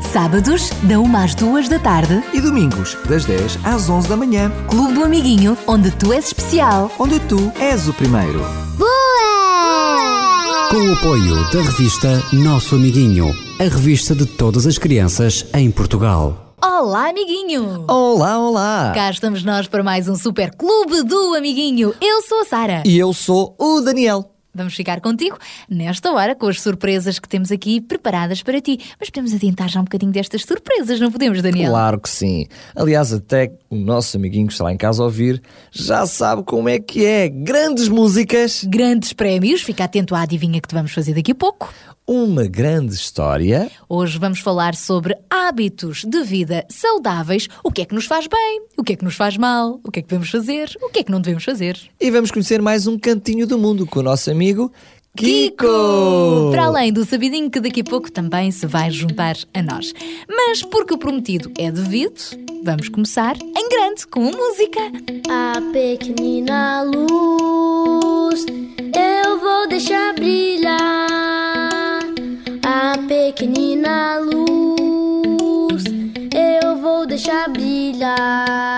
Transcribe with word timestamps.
Sábados, 0.00 0.70
da 0.84 0.98
1 1.00 1.16
às 1.16 1.34
2 1.34 1.68
da 1.68 1.78
tarde, 1.78 2.22
E 2.32 2.40
domingos, 2.40 2.96
das 3.08 3.24
10 3.24 3.58
às 3.64 3.88
11 3.88 4.08
da 4.08 4.16
manhã, 4.16 4.50
Clube 4.68 4.92
do 4.94 5.04
Amiguinho, 5.04 5.56
onde 5.66 5.90
tu 5.90 6.12
és 6.12 6.26
especial. 6.26 6.90
onde 6.98 7.18
tu 7.20 7.52
és 7.58 7.88
o 7.88 7.92
primeiro. 7.92 8.40
Boa! 8.76 10.68
Com 10.70 10.76
o 10.88 10.92
apoio 10.94 11.34
da 11.52 11.62
revista 11.62 12.22
Nosso 12.32 12.74
Amiguinho, 12.76 13.34
a 13.60 13.64
revista 13.64 14.14
de 14.14 14.26
todas 14.26 14.66
as 14.66 14.78
crianças 14.78 15.44
em 15.54 15.70
Portugal. 15.70 16.54
Olá, 16.62 17.08
amiguinho! 17.10 17.84
Olá, 17.88 18.38
olá! 18.38 18.92
Cá 18.94 19.10
estamos 19.10 19.42
nós 19.44 19.66
para 19.66 19.82
mais 19.82 20.08
um 20.08 20.14
super 20.16 20.54
clube 20.54 21.02
do 21.02 21.34
amiguinho. 21.34 21.94
Eu 22.00 22.22
sou 22.22 22.40
a 22.40 22.44
Sara. 22.44 22.82
E 22.86 22.98
eu 22.98 23.12
sou 23.12 23.54
o 23.58 23.80
Daniel. 23.80 24.30
Vamos 24.54 24.74
ficar 24.74 25.00
contigo 25.00 25.36
nesta 25.68 26.12
hora 26.12 26.34
com 26.34 26.46
as 26.46 26.60
surpresas 26.60 27.18
que 27.18 27.28
temos 27.28 27.50
aqui 27.50 27.80
preparadas 27.80 28.42
para 28.42 28.60
ti. 28.60 28.78
Mas 28.98 29.10
podemos 29.10 29.34
adiantar 29.34 29.68
já 29.68 29.80
um 29.80 29.84
bocadinho 29.84 30.12
destas 30.12 30.42
surpresas, 30.42 31.00
não 31.00 31.10
podemos, 31.10 31.42
Daniel? 31.42 31.70
Claro 31.70 32.00
que 32.00 32.08
sim. 32.08 32.46
Aliás, 32.74 33.12
até 33.12 33.52
o 33.74 33.84
nosso 33.84 34.16
amiguinho 34.16 34.46
que 34.46 34.52
está 34.52 34.64
lá 34.64 34.72
em 34.72 34.76
casa 34.76 35.02
a 35.02 35.06
ouvir 35.06 35.42
já 35.70 36.06
sabe 36.06 36.42
como 36.44 36.68
é 36.68 36.78
que 36.78 37.04
é. 37.04 37.28
Grandes 37.28 37.88
músicas, 37.88 38.64
Grandes 38.64 39.12
prémios, 39.12 39.62
fica 39.62 39.84
atento 39.84 40.14
à 40.14 40.22
adivinha 40.22 40.60
que 40.60 40.68
te 40.68 40.74
vamos 40.74 40.92
fazer 40.92 41.14
daqui 41.14 41.32
a 41.32 41.34
pouco. 41.34 41.72
uma 42.06 42.46
grande 42.46 42.94
história. 42.94 43.70
Hoje 43.88 44.18
vamos 44.18 44.40
falar 44.40 44.74
sobre 44.74 45.16
hábitos 45.30 46.04
de 46.04 46.22
vida 46.22 46.64
saudáveis. 46.68 47.48
O 47.62 47.70
que 47.72 47.82
é 47.82 47.84
que 47.84 47.94
nos 47.94 48.04
faz 48.06 48.26
bem? 48.26 48.62
O 48.76 48.82
que 48.84 48.92
é 48.92 48.96
que 48.96 49.04
nos 49.04 49.14
faz 49.16 49.36
mal? 49.36 49.80
O 49.82 49.90
que 49.90 50.00
é 50.00 50.02
que 50.02 50.08
devemos 50.08 50.30
fazer? 50.30 50.70
O 50.82 50.90
que 50.90 51.00
é 51.00 51.02
que 51.02 51.10
não 51.10 51.20
devemos 51.20 51.44
fazer? 51.44 51.78
E 52.00 52.10
vamos 52.10 52.30
conhecer 52.30 52.60
mais 52.60 52.86
um 52.86 52.98
cantinho 52.98 53.46
do 53.46 53.58
mundo 53.58 53.86
com 53.86 54.00
o 54.00 54.02
nosso 54.02 54.30
amigo 54.30 54.70
Kiko! 55.16 56.50
Para 56.50 56.64
além 56.64 56.92
do 56.92 57.04
sabidinho 57.04 57.48
que 57.48 57.60
daqui 57.60 57.82
a 57.82 57.84
pouco 57.84 58.10
também 58.10 58.50
se 58.50 58.66
vai 58.66 58.90
juntar 58.90 59.36
a 59.54 59.62
nós. 59.62 59.94
Mas 60.28 60.62
porque 60.62 60.92
o 60.92 60.98
prometido 60.98 61.52
é 61.56 61.70
devido, 61.70 62.20
vamos 62.64 62.88
começar 62.88 63.36
em 63.36 63.68
grande 63.68 64.08
com 64.08 64.28
a 64.28 64.32
música. 64.32 64.80
A 65.30 65.60
pequenina 65.72 66.82
luz 66.82 68.44
eu 69.24 69.38
vou 69.38 69.68
deixar 69.68 70.14
brilhar. 70.14 70.78
A 72.64 72.98
pequenina 73.06 74.18
luz 74.18 75.84
eu 76.34 76.76
vou 76.80 77.06
deixar 77.06 77.48
brilhar. 77.50 78.73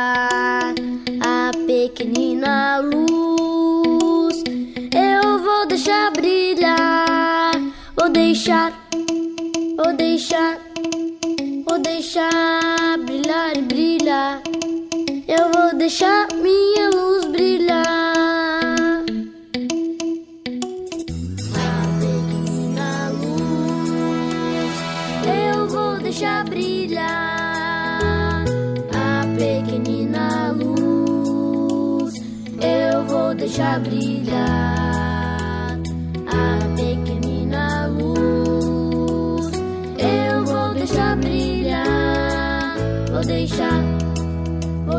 Eu 15.86 15.88
vou 15.88 15.98
deixar 15.98 16.95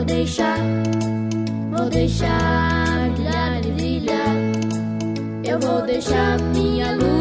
deixar, 0.08 0.58
vou 1.70 1.90
deixar 1.90 3.10
brilhar 3.20 3.72
brilhar. 3.74 4.36
Eu 5.44 5.60
vou 5.60 5.82
deixar 5.84 6.40
minha 6.54 6.94
luz 6.94 7.17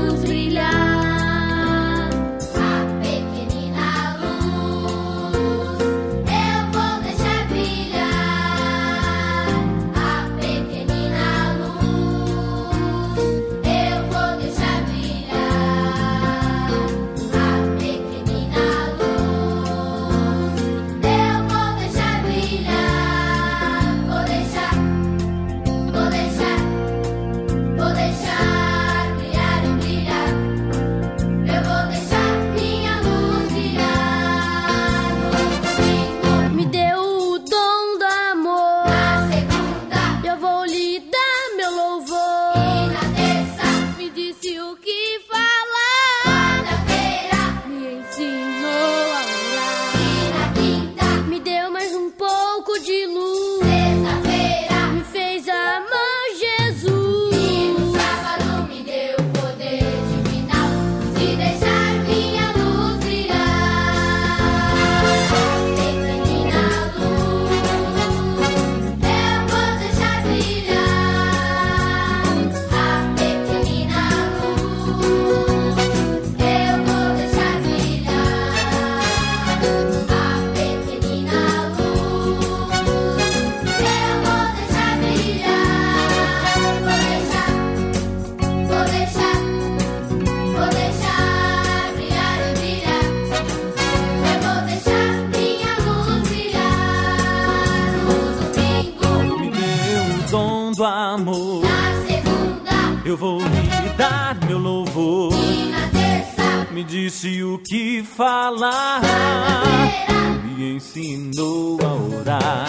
falar. 108.16 109.03
Me 110.42 110.77
ensinou 110.77 111.78
a 111.83 112.16
orar. 112.16 112.66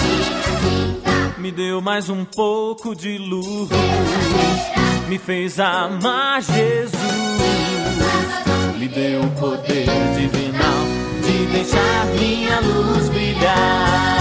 Me 1.38 1.52
deu 1.52 1.82
mais 1.82 2.10
um 2.10 2.26
pouco 2.26 2.94
de 2.94 3.18
luz. 3.18 3.70
Me 5.08 5.18
fez 5.18 5.60
amar 5.60 6.42
Jesus. 6.42 6.92
Me 8.78 8.88
deu 8.90 9.22
o 9.22 9.32
poder 9.40 9.88
divinal 10.18 10.84
de 11.26 11.46
deixar 11.54 12.06
minha 12.20 12.60
luz 12.60 13.10
brilhar. 13.10 14.18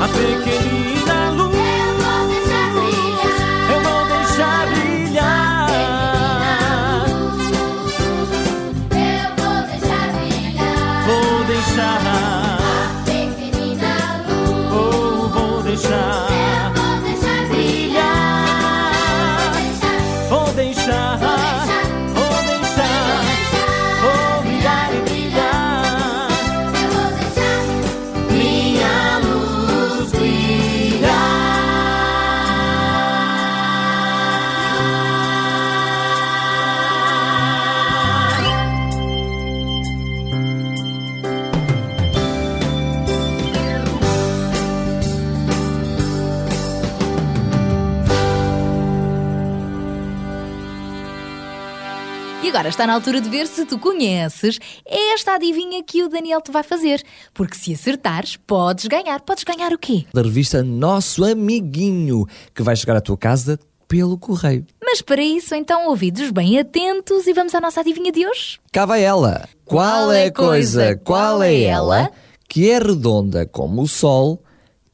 A 0.00 0.08
pequenina 0.08 0.89
está 52.80 52.86
na 52.86 52.94
altura 52.94 53.20
de 53.20 53.28
ver 53.28 53.46
se 53.46 53.66
tu 53.66 53.78
conheces 53.78 54.58
esta 54.86 55.34
adivinha 55.34 55.82
que 55.82 56.02
o 56.02 56.08
Daniel 56.08 56.40
te 56.40 56.50
vai 56.50 56.62
fazer. 56.62 57.02
Porque 57.34 57.54
se 57.54 57.74
acertares, 57.74 58.36
podes 58.36 58.86
ganhar. 58.86 59.20
Podes 59.20 59.44
ganhar 59.44 59.70
o 59.74 59.78
quê? 59.78 60.06
Da 60.14 60.22
revista 60.22 60.62
Nosso 60.62 61.22
Amiguinho, 61.22 62.24
que 62.54 62.62
vai 62.62 62.74
chegar 62.74 62.96
à 62.96 63.00
tua 63.02 63.18
casa 63.18 63.60
pelo 63.86 64.16
correio. 64.16 64.64
Mas 64.82 65.02
para 65.02 65.20
isso, 65.20 65.54
então, 65.54 65.88
ouvidos 65.88 66.30
bem 66.30 66.58
atentos 66.58 67.26
e 67.26 67.34
vamos 67.34 67.54
à 67.54 67.60
nossa 67.60 67.80
adivinha 67.80 68.10
de 68.10 68.26
hoje. 68.26 68.58
Cá 68.72 68.86
vai 68.86 69.04
ela. 69.04 69.46
Qual 69.62 70.10
é 70.10 70.28
a 70.28 70.32
coisa, 70.32 70.96
qual 70.96 71.42
é 71.42 71.60
ela, 71.60 72.10
que 72.48 72.70
é 72.70 72.78
redonda 72.78 73.44
como 73.44 73.82
o 73.82 73.88
sol, 73.88 74.42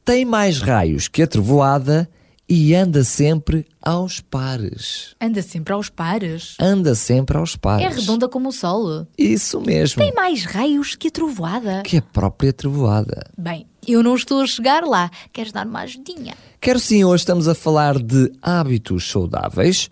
tem 0.03 0.25
mais 0.25 0.59
raios 0.59 1.07
que 1.07 1.23
a 1.23 1.27
trovoada 1.27 2.09
e 2.49 2.73
anda 2.73 3.03
sempre 3.03 3.65
aos 3.81 4.21
pares? 4.21 5.15
Anda 5.19 5.41
sempre 5.41 5.73
aos 5.73 5.89
pares. 5.89 6.55
Anda 6.59 6.95
sempre 6.95 7.37
aos 7.37 7.55
pares. 7.55 7.85
É 7.85 7.89
redonda 7.89 8.29
como 8.29 8.49
o 8.49 8.51
sol. 8.53 9.05
Isso 9.17 9.59
mesmo. 9.59 10.01
Tem 10.01 10.13
mais 10.13 10.45
raios 10.45 10.95
que 10.95 11.09
a 11.09 11.11
trovoada. 11.11 11.81
Que 11.83 11.97
a 11.97 12.01
própria 12.01 12.53
trovoada. 12.53 13.29
Bem, 13.37 13.67
eu 13.85 14.01
não 14.01 14.15
estou 14.15 14.41
a 14.41 14.47
chegar 14.47 14.83
lá. 14.83 15.11
Queres 15.33 15.51
dar 15.51 15.67
uma 15.67 15.81
ajudinha? 15.81 16.35
Quero 16.61 16.79
sim, 16.79 17.03
hoje 17.03 17.21
estamos 17.21 17.47
a 17.47 17.55
falar 17.55 18.01
de 18.01 18.31
hábitos 18.41 19.09
saudáveis 19.09 19.89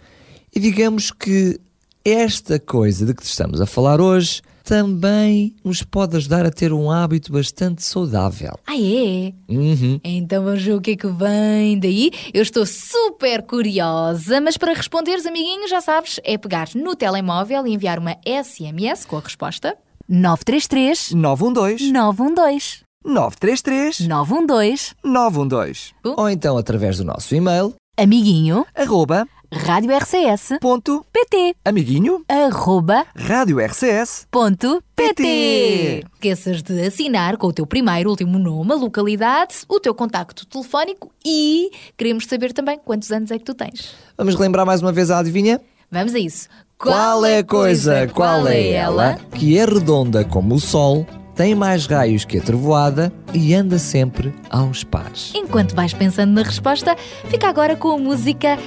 e 0.55 0.59
digamos 0.59 1.11
que 1.11 1.59
esta 2.03 2.59
coisa 2.59 3.05
de 3.05 3.13
que 3.13 3.23
estamos 3.23 3.59
a 3.59 3.65
falar 3.65 3.99
hoje 3.99 4.41
também 4.65 5.55
nos 5.63 5.83
pode 5.83 6.17
ajudar 6.17 6.45
a 6.45 6.51
ter 6.51 6.73
um 6.73 6.89
hábito 6.89 7.31
bastante 7.31 7.83
saudável. 7.83 8.59
Ah, 8.65 8.75
é? 8.75 9.31
Uhum. 9.47 9.99
Então 10.03 10.43
vamos 10.43 10.63
ver 10.63 10.73
o 10.73 10.81
que 10.81 10.91
é 10.91 10.95
que 10.95 11.07
vem 11.07 11.79
daí. 11.79 12.11
Eu 12.33 12.41
estou 12.41 12.65
super 12.65 13.43
curiosa, 13.43 14.41
mas 14.41 14.57
para 14.57 14.73
responderes, 14.73 15.25
amiguinho, 15.25 15.67
já 15.67 15.79
sabes, 15.79 16.19
é 16.23 16.35
pegar 16.37 16.69
no 16.75 16.95
telemóvel 16.95 17.67
e 17.67 17.73
enviar 17.73 17.99
uma 17.99 18.17
SMS 18.25 19.05
com 19.05 19.17
a 19.17 19.21
resposta 19.21 19.77
933 20.09 21.11
912 21.13 21.91
912 21.91 22.85
933 23.03 24.07
912 24.07 24.95
912 25.03 25.93
Bom. 26.03 26.15
ou 26.17 26.29
então 26.29 26.57
através 26.57 26.97
do 26.97 27.03
nosso 27.03 27.33
e-mail 27.33 27.73
amiguinho 27.97 28.65
arroba 28.75 29.27
rádio 29.53 29.95
RCS 29.95 30.57
ponto 30.59 31.05
PT 31.11 31.55
amiguinho 31.63 32.23
arroba 32.27 33.05
rádio 33.15 33.59
RCS 33.59 34.27
ponto 34.29 34.83
PT. 34.95 35.13
PT. 35.15 36.03
Esqueças 36.13 36.63
de 36.63 36.81
assinar 36.85 37.37
com 37.37 37.47
o 37.47 37.53
teu 37.53 37.65
primeiro, 37.67 38.09
último 38.09 38.39
nome, 38.39 38.71
a 38.71 38.75
localidade, 38.75 39.55
o 39.67 39.79
teu 39.79 39.93
contacto 39.93 40.45
telefónico 40.45 41.11
e 41.23 41.69
queremos 41.97 42.25
saber 42.25 42.53
também 42.53 42.79
quantos 42.83 43.11
anos 43.11 43.29
é 43.31 43.37
que 43.37 43.43
tu 43.43 43.53
tens. 43.53 43.93
Vamos 44.17 44.35
lembrar 44.35 44.65
mais 44.65 44.81
uma 44.81 44.91
vez 44.91 45.11
a 45.11 45.19
adivinha? 45.19 45.61
Vamos 45.91 46.15
a 46.15 46.19
isso. 46.19 46.47
Qual 46.77 47.25
é 47.25 47.39
a 47.39 47.43
coisa, 47.43 48.07
qual 48.07 48.47
é 48.47 48.71
ela, 48.71 49.17
que 49.33 49.57
é 49.57 49.65
redonda 49.65 50.25
como 50.25 50.55
o 50.55 50.59
sol, 50.59 51.05
tem 51.35 51.53
mais 51.53 51.85
raios 51.85 52.23
que 52.23 52.37
a 52.37 52.41
trovoada 52.41 53.11
e 53.33 53.53
anda 53.53 53.77
sempre 53.77 54.33
aos 54.49 54.83
pares? 54.83 55.33
Enquanto 55.35 55.75
vais 55.75 55.93
pensando 55.93 56.31
na 56.31 56.43
resposta, 56.43 56.95
fica 57.29 57.47
agora 57.49 57.75
com 57.75 57.91
a 57.91 57.97
música 57.97 58.57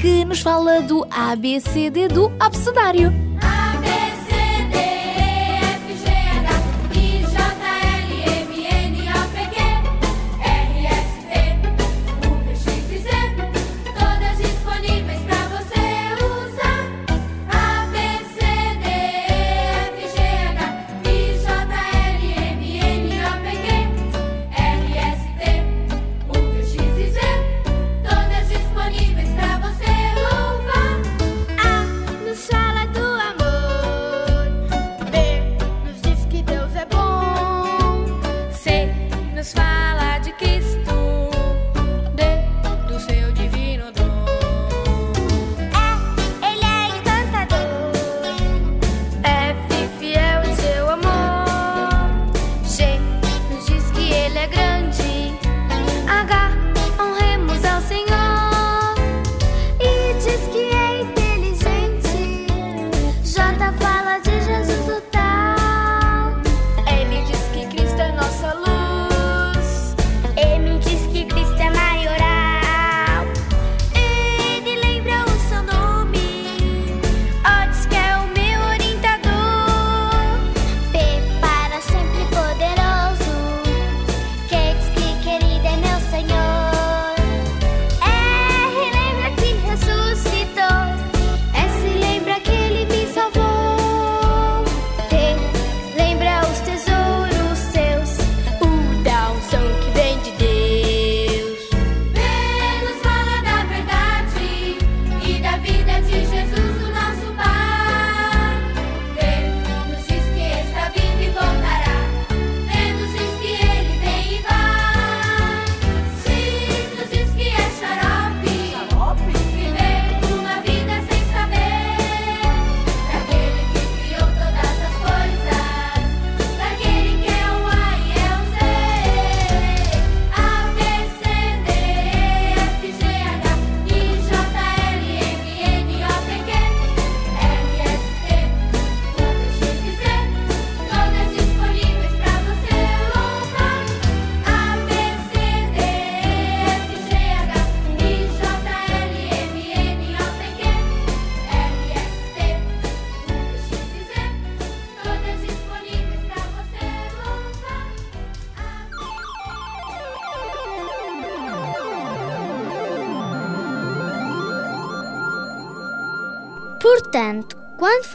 que 0.00 0.24
nos 0.24 0.40
fala 0.40 0.80
do 0.80 1.04
ABCD 1.10 2.08
do 2.08 2.32
abecedário. 2.38 3.12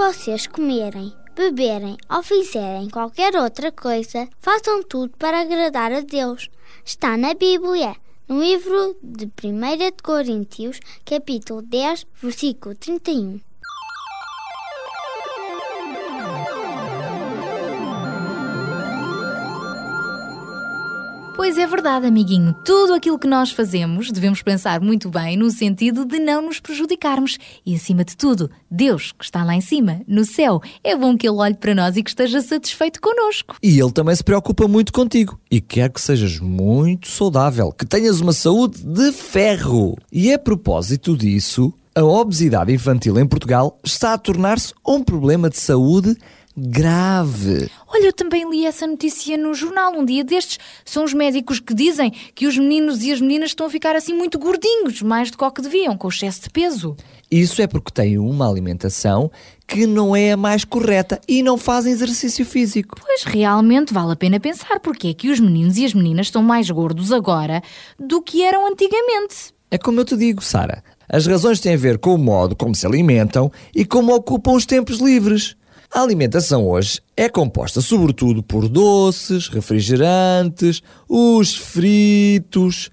Vocês 0.07 0.47
comerem, 0.47 1.13
beberem 1.35 1.97
ou 2.09 2.23
fizerem 2.23 2.89
qualquer 2.89 3.35
outra 3.35 3.73
coisa, 3.73 4.25
façam 4.39 4.81
tudo 4.81 5.11
para 5.17 5.41
agradar 5.41 5.91
a 5.91 5.99
Deus. 5.99 6.49
Está 6.85 7.17
na 7.17 7.33
Bíblia, 7.33 7.93
no 8.25 8.39
livro 8.41 8.95
de 9.03 9.25
1 9.25 9.77
de 9.77 9.91
Coríntios, 10.01 10.79
capítulo 11.03 11.61
10, 11.61 12.07
versículo 12.21 12.73
31. 12.75 13.46
É 21.57 21.65
verdade, 21.65 22.05
amiguinho. 22.05 22.53
Tudo 22.63 22.93
aquilo 22.93 23.17
que 23.17 23.27
nós 23.27 23.51
fazemos 23.51 24.11
devemos 24.11 24.43
pensar 24.43 24.79
muito 24.79 25.09
bem 25.09 25.35
no 25.35 25.49
sentido 25.49 26.05
de 26.05 26.19
não 26.19 26.43
nos 26.43 26.59
prejudicarmos. 26.59 27.39
E 27.65 27.73
acima 27.73 28.05
de 28.05 28.15
tudo, 28.15 28.51
Deus, 28.69 29.11
que 29.11 29.25
está 29.25 29.43
lá 29.43 29.55
em 29.55 29.61
cima, 29.61 30.01
no 30.07 30.23
céu, 30.23 30.61
é 30.83 30.95
bom 30.95 31.17
que 31.17 31.27
Ele 31.27 31.37
olhe 31.37 31.55
para 31.55 31.73
nós 31.73 31.97
e 31.97 32.03
que 32.03 32.11
esteja 32.11 32.41
satisfeito 32.41 33.01
connosco. 33.01 33.55
E 33.63 33.79
ele 33.79 33.91
também 33.91 34.15
se 34.15 34.23
preocupa 34.23 34.67
muito 34.67 34.93
contigo 34.93 35.39
e 35.49 35.59
quer 35.59 35.89
que 35.89 35.99
sejas 35.99 36.39
muito 36.39 37.07
saudável, 37.07 37.71
que 37.71 37.87
tenhas 37.87 38.21
uma 38.21 38.33
saúde 38.33 38.83
de 38.83 39.11
ferro. 39.11 39.97
E 40.11 40.31
a 40.31 40.37
propósito 40.37 41.17
disso, 41.17 41.73
a 41.95 42.03
obesidade 42.03 42.71
infantil 42.71 43.17
em 43.19 43.25
Portugal 43.25 43.79
está 43.83 44.13
a 44.13 44.17
tornar-se 44.19 44.75
um 44.87 45.03
problema 45.03 45.49
de 45.49 45.57
saúde 45.57 46.15
grave. 46.57 47.69
Olha, 47.87 48.07
eu 48.07 48.13
também 48.13 48.49
li 48.49 48.65
essa 48.65 48.87
notícia 48.87 49.37
no 49.37 49.53
jornal 49.53 49.93
um 49.93 50.03
dia 50.03 50.23
destes. 50.23 50.57
São 50.83 51.03
os 51.03 51.13
médicos 51.13 51.59
que 51.59 51.73
dizem 51.73 52.11
que 52.33 52.47
os 52.47 52.57
meninos 52.57 53.03
e 53.03 53.11
as 53.11 53.21
meninas 53.21 53.51
estão 53.51 53.67
a 53.67 53.69
ficar 53.69 53.95
assim 53.95 54.13
muito 54.13 54.39
gordinhos, 54.39 55.03
mais 55.03 55.29
do 55.29 55.37
que 55.37 55.43
o 55.43 55.51
que 55.51 55.61
deviam, 55.61 55.95
com 55.95 56.07
excesso 56.07 56.41
de 56.41 56.49
peso. 56.49 56.97
Isso 57.29 57.61
é 57.61 57.67
porque 57.67 57.91
têm 57.91 58.17
uma 58.17 58.49
alimentação 58.49 59.29
que 59.67 59.85
não 59.85 60.15
é 60.15 60.31
a 60.31 60.37
mais 60.37 60.63
correta 60.63 61.21
e 61.27 61.43
não 61.43 61.57
fazem 61.57 61.91
exercício 61.91 62.45
físico. 62.45 62.97
Pois 62.99 63.23
realmente 63.23 63.93
vale 63.93 64.13
a 64.13 64.15
pena 64.15 64.39
pensar 64.39 64.79
porque 64.79 65.09
é 65.09 65.13
que 65.13 65.29
os 65.29 65.39
meninos 65.39 65.77
e 65.77 65.85
as 65.85 65.93
meninas 65.93 66.27
estão 66.27 66.41
mais 66.41 66.69
gordos 66.71 67.11
agora 67.11 67.61
do 67.99 68.21
que 68.21 68.43
eram 68.43 68.65
antigamente. 68.65 69.53
É 69.69 69.77
como 69.77 69.99
eu 69.99 70.05
te 70.05 70.15
digo, 70.15 70.41
Sara. 70.41 70.81
As 71.09 71.27
razões 71.27 71.59
têm 71.59 71.73
a 71.73 71.77
ver 71.77 71.97
com 71.97 72.15
o 72.15 72.17
modo 72.17 72.55
como 72.55 72.73
se 72.73 72.87
alimentam 72.87 73.51
e 73.75 73.83
como 73.85 74.15
ocupam 74.15 74.53
os 74.53 74.65
tempos 74.65 74.99
livres. 74.99 75.56
A 75.93 76.01
alimentação 76.01 76.67
hoje 76.67 76.99
é 77.15 77.29
composta 77.29 77.81
sobretudo 77.81 78.43
por 78.43 78.67
doces, 78.67 79.47
refrigerantes, 79.47 80.81
os 81.07 81.55
fritos, 81.55 82.91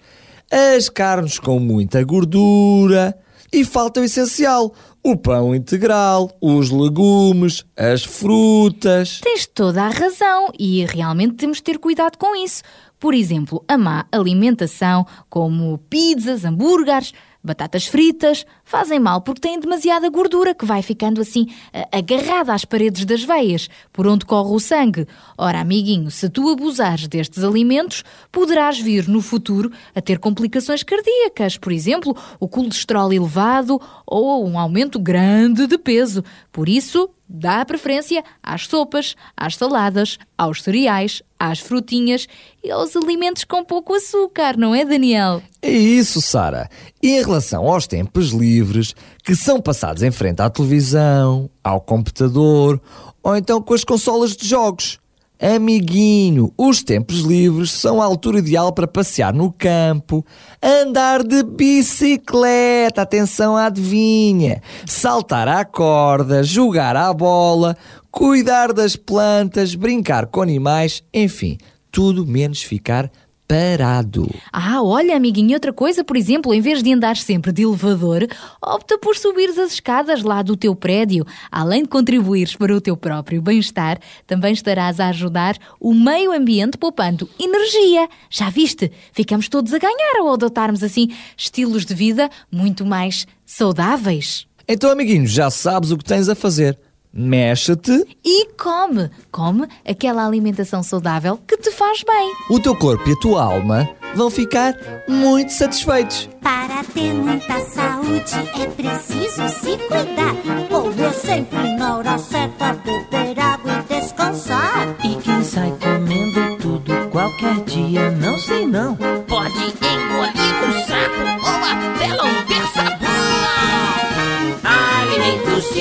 as 0.50 0.88
carnes 0.88 1.38
com 1.38 1.58
muita 1.58 2.02
gordura 2.04 3.16
e 3.52 3.64
falta 3.64 4.00
o 4.00 4.04
essencial: 4.04 4.72
o 5.02 5.16
pão 5.16 5.54
integral, 5.54 6.30
os 6.40 6.70
legumes, 6.70 7.64
as 7.76 8.04
frutas. 8.04 9.20
Tens 9.22 9.46
toda 9.46 9.82
a 9.82 9.90
razão 9.90 10.50
e 10.58 10.84
realmente 10.86 11.34
temos 11.34 11.58
de 11.58 11.64
ter 11.64 11.78
cuidado 11.78 12.16
com 12.16 12.34
isso. 12.36 12.62
Por 12.98 13.12
exemplo, 13.12 13.62
a 13.68 13.76
má 13.76 14.06
alimentação, 14.10 15.04
como 15.28 15.78
pizzas, 15.90 16.44
hambúrgueres, 16.44 17.12
batatas 17.44 17.86
fritas, 17.86 18.46
fazem 18.64 18.98
mal 18.98 19.20
porque 19.20 19.42
têm 19.42 19.60
demasiada 19.60 20.08
gordura 20.08 20.54
que 20.54 20.64
vai 20.64 20.80
ficando 20.80 21.20
assim 21.20 21.46
a- 21.72 21.98
agarrada 21.98 22.54
às 22.54 22.64
paredes 22.64 23.04
das 23.04 23.22
veias, 23.22 23.68
por 23.92 24.06
onde 24.06 24.24
corre 24.24 24.54
o 24.54 24.58
sangue. 24.58 25.06
Ora, 25.36 25.60
amiguinho, 25.60 26.10
se 26.10 26.30
tu 26.30 26.48
abusares 26.48 27.06
destes 27.06 27.44
alimentos, 27.44 28.02
poderás 28.32 28.80
vir 28.80 29.06
no 29.06 29.20
futuro 29.20 29.70
a 29.94 30.00
ter 30.00 30.18
complicações 30.18 30.82
cardíacas, 30.82 31.58
por 31.58 31.70
exemplo, 31.70 32.16
o 32.40 32.48
colesterol 32.48 33.12
elevado 33.12 33.78
ou 34.06 34.46
um 34.48 34.58
aumento 34.58 34.98
grande 34.98 35.66
de 35.66 35.76
peso. 35.76 36.24
Por 36.50 36.68
isso, 36.68 37.10
dá 37.28 37.64
preferência 37.64 38.22
às 38.42 38.66
sopas, 38.66 39.14
às 39.36 39.56
saladas, 39.56 40.18
aos 40.36 40.62
cereais, 40.62 41.22
às 41.38 41.60
frutinhas 41.60 42.26
e 42.62 42.70
aos 42.70 42.96
alimentos 42.96 43.44
com 43.44 43.64
pouco 43.64 43.94
açúcar, 43.94 44.56
não 44.56 44.74
é, 44.74 44.84
Daniel? 44.84 45.42
É 45.60 45.70
isso, 45.70 46.20
Sara. 46.20 46.68
E 47.02 47.08
em 47.10 47.22
relação 47.22 47.68
aos 47.68 47.86
tempos 47.86 48.30
livres 48.30 48.94
que 49.22 49.34
são 49.34 49.60
passados 49.60 50.02
em 50.02 50.10
frente 50.10 50.40
à 50.40 50.50
televisão, 50.50 51.50
ao 51.62 51.80
computador 51.80 52.80
ou 53.22 53.36
então 53.36 53.60
com 53.60 53.74
as 53.74 53.84
consolas 53.84 54.36
de 54.36 54.46
jogos. 54.46 54.98
Amiguinho, 55.40 56.52
os 56.56 56.82
tempos 56.84 57.20
livres 57.20 57.72
são 57.72 58.00
a 58.00 58.04
altura 58.04 58.38
ideal 58.38 58.72
para 58.72 58.86
passear 58.86 59.34
no 59.34 59.52
campo, 59.52 60.24
andar 60.62 61.24
de 61.24 61.42
bicicleta, 61.42 63.02
atenção 63.02 63.56
adivinha, 63.56 64.62
saltar 64.86 65.48
à 65.48 65.64
corda, 65.64 66.44
jogar 66.44 66.94
à 66.94 67.12
bola, 67.12 67.76
cuidar 68.12 68.72
das 68.72 68.94
plantas, 68.94 69.74
brincar 69.74 70.26
com 70.26 70.40
animais, 70.40 71.02
enfim, 71.12 71.58
tudo 71.90 72.24
menos 72.24 72.62
ficar 72.62 73.10
parado. 73.54 74.28
Ah, 74.52 74.82
olha, 74.82 75.16
amiguinho, 75.16 75.54
outra 75.54 75.72
coisa, 75.72 76.02
por 76.02 76.16
exemplo, 76.16 76.52
em 76.52 76.60
vez 76.60 76.82
de 76.82 76.92
andar 76.92 77.16
sempre 77.16 77.52
de 77.52 77.62
elevador, 77.62 78.26
opta 78.60 78.98
por 78.98 79.14
subir 79.14 79.48
as 79.50 79.72
escadas 79.72 80.24
lá 80.24 80.42
do 80.42 80.56
teu 80.56 80.74
prédio. 80.74 81.24
Além 81.52 81.82
de 81.82 81.88
contribuires 81.88 82.56
para 82.56 82.74
o 82.74 82.80
teu 82.80 82.96
próprio 82.96 83.40
bem-estar, 83.40 84.00
também 84.26 84.52
estarás 84.52 84.98
a 84.98 85.08
ajudar 85.08 85.56
o 85.78 85.94
meio 85.94 86.32
ambiente 86.32 86.76
poupando 86.76 87.28
energia. 87.38 88.08
Já 88.28 88.50
viste? 88.50 88.90
Ficamos 89.12 89.48
todos 89.48 89.72
a 89.72 89.78
ganhar 89.78 90.18
ao 90.18 90.32
adotarmos 90.32 90.82
assim 90.82 91.14
estilos 91.36 91.86
de 91.86 91.94
vida 91.94 92.28
muito 92.50 92.84
mais 92.84 93.24
saudáveis. 93.46 94.48
Então, 94.66 94.90
amiguinho, 94.90 95.26
já 95.26 95.48
sabes 95.48 95.92
o 95.92 95.98
que 95.98 96.04
tens 96.04 96.28
a 96.28 96.34
fazer. 96.34 96.76
Mexe-te, 97.16 98.04
E 98.24 98.46
come, 98.60 99.08
come 99.30 99.68
aquela 99.88 100.26
alimentação 100.26 100.82
saudável 100.82 101.38
que 101.46 101.56
te 101.56 101.70
faz 101.70 102.02
bem. 102.02 102.32
o 102.50 102.58
teu 102.58 102.74
corpo 102.76 103.08
e 103.08 103.12
a 103.12 103.16
tua 103.20 103.40
alma 103.42 103.88
vão 104.16 104.28
ficar 104.30 104.74
muito 105.08 105.52
satisfeitos. 105.52 106.28
Para 106.42 106.82
ter 106.92 107.12
muita 107.14 107.60
saúde 107.60 108.34
é 108.60 108.66
preciso 108.66 109.48
se 109.48 109.76
cuidar. 109.86 110.34
Comer 110.68 111.12
sempre 111.12 111.76
na 111.76 111.98
hora 111.98 112.18
certa, 112.18 112.72
beber 112.74 113.38
água 113.38 113.72
e 113.88 114.00
descansar. 114.00 114.96
E 115.04 115.14
quem 115.22 115.44
sai 115.44 115.72
comendo 115.80 116.56
tudo 116.58 117.08
qualquer 117.10 117.60
dia, 117.64 118.10
não 118.10 118.36
sei 118.38 118.66
não. 118.66 118.98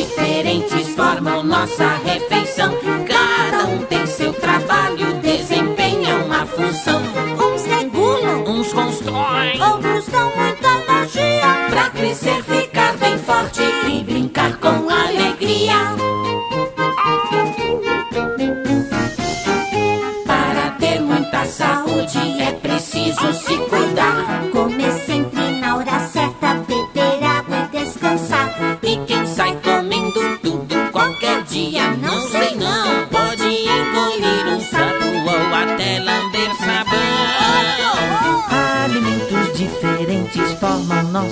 Diferentes 0.04 0.90
formam 0.96 1.44
nossa 1.44 1.96
refeição. 2.04 2.74
Cada 3.08 3.66
um 3.66 3.84
tem 3.86 4.06
seu 4.06 4.34
trabalho, 4.34 5.14
desempenha 5.22 6.18
uma 6.18 6.46
função. 6.46 7.02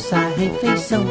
Nossa 0.01 0.17
refeição. 0.35 1.10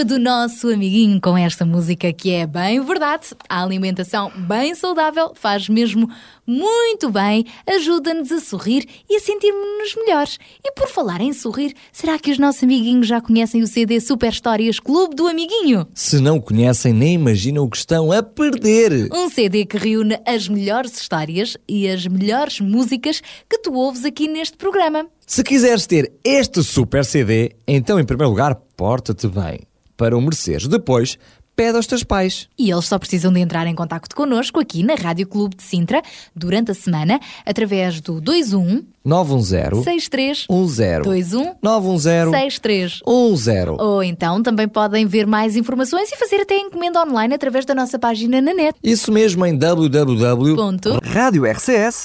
Está 0.00 0.02
a 0.02 0.04
turma 0.04 0.04
do 0.04 0.18
nosso 0.18 0.68
amiguinho 0.68 1.20
com 1.20 1.36
esta 1.36 1.64
música 1.64 2.12
que 2.12 2.30
é 2.30 2.46
bem 2.46 2.80
verdade. 2.80 3.28
A 3.48 3.62
alimentação 3.62 4.30
bem 4.36 4.74
saudável 4.74 5.32
faz 5.34 5.68
mesmo 5.68 6.08
muito 6.46 7.10
bem, 7.10 7.44
ajuda-nos 7.66 8.32
a 8.32 8.40
sorrir 8.40 8.86
e 9.08 9.16
a 9.16 9.20
sentirmos-nos 9.20 9.94
melhores. 9.96 10.38
E 10.64 10.72
por 10.72 10.88
falar 10.88 11.20
em 11.20 11.32
sorrir, 11.32 11.74
será 11.92 12.18
que 12.18 12.30
os 12.30 12.38
nossos 12.38 12.62
amiguinhos 12.62 13.06
já 13.06 13.20
conhecem 13.20 13.62
o 13.62 13.66
CD 13.66 14.00
Super 14.00 14.30
Histórias 14.30 14.80
Clube 14.80 15.14
do 15.14 15.26
Amiguinho? 15.26 15.86
Se 15.94 16.20
não 16.20 16.40
conhecem, 16.40 16.92
nem 16.92 17.14
imaginam 17.14 17.64
o 17.64 17.70
que 17.70 17.76
estão 17.76 18.10
a 18.10 18.22
perder. 18.22 19.08
Um 19.12 19.28
CD 19.28 19.64
que 19.64 19.76
reúne 19.76 20.18
as 20.26 20.48
melhores 20.48 21.00
histórias 21.00 21.56
e 21.68 21.88
as 21.88 22.06
melhores 22.06 22.60
músicas 22.60 23.22
que 23.48 23.58
tu 23.58 23.74
ouves 23.74 24.04
aqui 24.04 24.26
neste 24.28 24.56
programa. 24.56 25.06
Se 25.26 25.44
quiseres 25.44 25.86
ter 25.86 26.12
este 26.24 26.62
super 26.62 27.04
CD, 27.04 27.54
então, 27.66 28.00
em 28.00 28.04
primeiro 28.04 28.30
lugar, 28.30 28.56
porta-te 28.76 29.28
bem. 29.28 29.69
Para 30.00 30.16
o 30.16 30.20
mereceres. 30.22 30.66
Depois, 30.66 31.18
pede 31.54 31.76
aos 31.76 31.86
teus 31.86 32.02
pais. 32.02 32.48
E 32.58 32.70
eles 32.70 32.86
só 32.86 32.98
precisam 32.98 33.30
de 33.30 33.38
entrar 33.38 33.66
em 33.66 33.74
contato 33.74 34.16
connosco 34.16 34.58
aqui 34.58 34.82
na 34.82 34.94
Rádio 34.94 35.26
Clube 35.26 35.56
de 35.56 35.62
Sintra 35.62 36.00
durante 36.34 36.70
a 36.70 36.74
semana 36.74 37.20
através 37.44 38.00
do 38.00 38.14
21 38.14 38.82
910 39.04 39.82
63 39.84 40.46
10 40.48 41.06
21 41.06 41.54
910 41.62 42.30
63. 42.30 43.00
10 43.06 43.68
Ou 43.78 44.02
então 44.02 44.42
também 44.42 44.68
podem 44.68 45.06
ver 45.06 45.26
mais 45.26 45.56
informações 45.56 46.10
e 46.12 46.16
fazer 46.16 46.42
até 46.42 46.58
encomenda 46.58 47.02
online 47.02 47.34
através 47.34 47.64
da 47.64 47.74
nossa 47.74 47.98
página 47.98 48.40
na 48.40 48.52
net. 48.52 48.76
Isso 48.82 49.10
mesmo 49.10 49.44
em 49.46 49.56
www.radiorcs.pt 49.56 51.00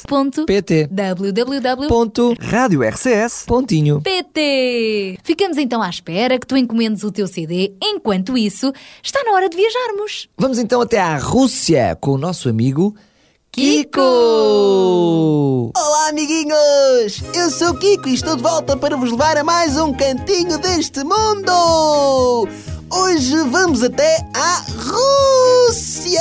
Ponto. 0.07 0.45
Ponto. 0.45 0.45
www. 0.89 2.35
.radiorcs. 2.39 3.43
Pontinho. 3.45 4.01
PT. 4.01 5.17
Ficamos 5.23 5.57
então 5.57 5.81
à 5.81 5.89
espera 5.89 6.39
que 6.39 6.47
tu 6.47 6.55
encomendes 6.55 7.03
o 7.03 7.11
teu 7.11 7.27
CD. 7.27 7.73
Enquanto 7.81 8.37
isso, 8.37 8.71
está 9.03 9.23
na 9.23 9.33
hora 9.33 9.49
de 9.49 9.57
viajarmos. 9.57 10.29
Vamos 10.37 10.57
então 10.59 10.81
até 10.81 10.99
à 10.99 11.17
Rússia 11.17 11.97
com 11.99 12.11
o 12.11 12.17
nosso 12.17 12.47
amigo 12.49 12.95
Kiko! 13.55 14.01
Olá, 15.73 16.09
amiguinhos! 16.09 17.23
Eu 17.33 17.49
sou 17.49 17.69
o 17.69 17.77
Kiko 17.77 18.09
e 18.09 18.13
estou 18.13 18.35
de 18.35 18.43
volta 18.43 18.75
para 18.75 18.97
vos 18.97 19.11
levar 19.11 19.37
a 19.37 19.45
mais 19.45 19.77
um 19.77 19.93
cantinho 19.93 20.57
deste 20.57 21.05
mundo! 21.05 22.49
Hoje 22.91 23.37
vamos 23.49 23.81
até 23.81 24.27
à 24.33 24.61
Rússia! 25.69 26.19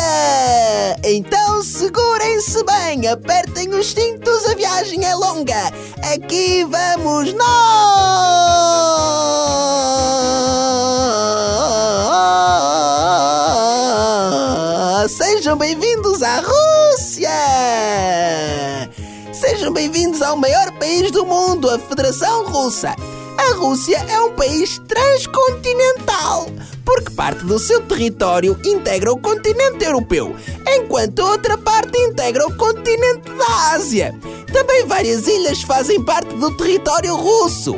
Então 1.03 1.61
segurem-se 1.65 2.63
bem, 2.63 3.09
apertem 3.09 3.69
os 3.71 3.89
cintos, 3.89 4.47
a 4.47 4.55
viagem 4.55 5.05
é 5.05 5.17
longa! 5.17 5.73
Aqui 6.15 6.65
vamos 6.65 7.33
nós! 7.33 7.45
Sejam 15.11 15.59
bem-vindos 15.59 16.23
à 16.23 16.37
Rússia! 16.37 16.94
Sejam 19.33 19.73
bem-vindos 19.73 20.21
ao 20.21 20.37
maior 20.37 20.71
país 20.73 21.11
do 21.11 21.25
mundo, 21.25 21.71
a 21.71 21.79
Federação 21.79 22.47
Russa. 22.47 22.95
A 23.37 23.55
Rússia 23.57 23.97
é 24.09 24.21
um 24.21 24.33
país 24.33 24.81
transcontinental, 24.87 26.47
porque 26.85 27.11
parte 27.11 27.45
do 27.45 27.59
seu 27.59 27.81
território 27.83 28.59
integra 28.65 29.13
o 29.13 29.19
continente 29.19 29.85
europeu, 29.85 30.37
enquanto 30.67 31.21
outra 31.21 31.59
parte 31.59 31.99
integra 31.99 32.47
o 32.47 32.57
continente 32.57 33.31
da 33.31 33.73
Ásia. 33.73 34.15
Também 34.53 34.87
várias 34.87 35.27
ilhas 35.27 35.63
fazem 35.63 36.03
parte 36.05 36.35
do 36.37 36.57
território 36.57 37.17
russo. 37.17 37.75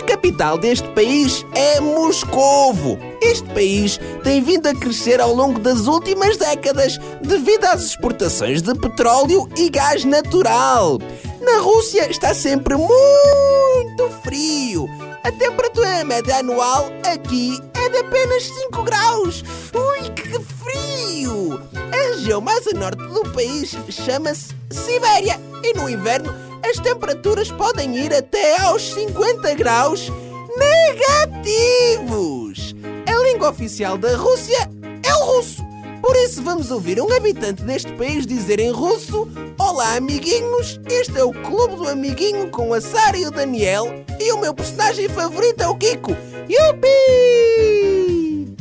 A 0.00 0.02
capital 0.02 0.56
deste 0.56 0.88
país 0.92 1.44
é 1.54 1.78
Moscovo. 1.78 2.98
Este 3.20 3.46
país 3.50 4.00
tem 4.24 4.42
vindo 4.42 4.66
a 4.66 4.74
crescer 4.74 5.20
ao 5.20 5.34
longo 5.34 5.60
das 5.60 5.86
últimas 5.86 6.38
décadas 6.38 6.96
devido 7.20 7.66
às 7.66 7.82
exportações 7.82 8.62
de 8.62 8.74
petróleo 8.74 9.46
e 9.58 9.68
gás 9.68 10.02
natural. 10.06 10.98
Na 11.42 11.60
Rússia 11.60 12.10
está 12.10 12.32
sempre 12.32 12.76
muito 12.76 14.08
frio. 14.22 14.88
A 15.22 15.30
temperatura 15.30 16.02
média 16.02 16.38
anual 16.38 16.86
aqui 17.04 17.60
é 17.74 17.90
de 17.90 17.98
apenas 17.98 18.44
5 18.44 18.82
graus. 18.82 19.44
Ui, 19.74 20.08
que 20.14 20.40
frio! 20.40 21.60
A 21.92 22.14
região 22.14 22.40
mais 22.40 22.66
a 22.66 22.72
norte 22.72 23.02
do 23.02 23.22
país 23.32 23.76
chama-se 23.90 24.54
Sibéria 24.70 25.38
e 25.62 25.74
no 25.74 25.90
inverno 25.90 26.49
as 26.64 26.78
temperaturas 26.78 27.50
podem 27.50 27.96
ir 27.96 28.14
até 28.14 28.60
aos 28.62 28.92
50 28.92 29.54
graus 29.54 30.10
negativos. 30.56 32.74
A 33.06 33.22
língua 33.24 33.50
oficial 33.50 33.98
da 33.98 34.16
Rússia 34.16 34.70
é 35.02 35.14
o 35.14 35.36
russo. 35.36 35.62
Por 36.02 36.16
isso 36.16 36.42
vamos 36.42 36.70
ouvir 36.70 37.00
um 37.00 37.12
habitante 37.12 37.62
deste 37.62 37.92
país 37.92 38.26
dizer 38.26 38.58
em 38.58 38.70
russo 38.70 39.28
Olá 39.58 39.96
amiguinhos, 39.96 40.80
este 40.88 41.18
é 41.18 41.22
o 41.22 41.32
Clube 41.32 41.76
do 41.76 41.86
Amiguinho 41.86 42.50
com 42.50 42.72
a 42.72 42.80
Sara 42.80 43.16
e 43.16 43.26
o 43.26 43.30
Daniel 43.30 43.86
e 44.18 44.32
o 44.32 44.40
meu 44.40 44.54
personagem 44.54 45.08
favorito 45.08 45.60
é 45.60 45.68
o 45.68 45.76
Kiko. 45.76 46.16
Yupi! 46.48 47.99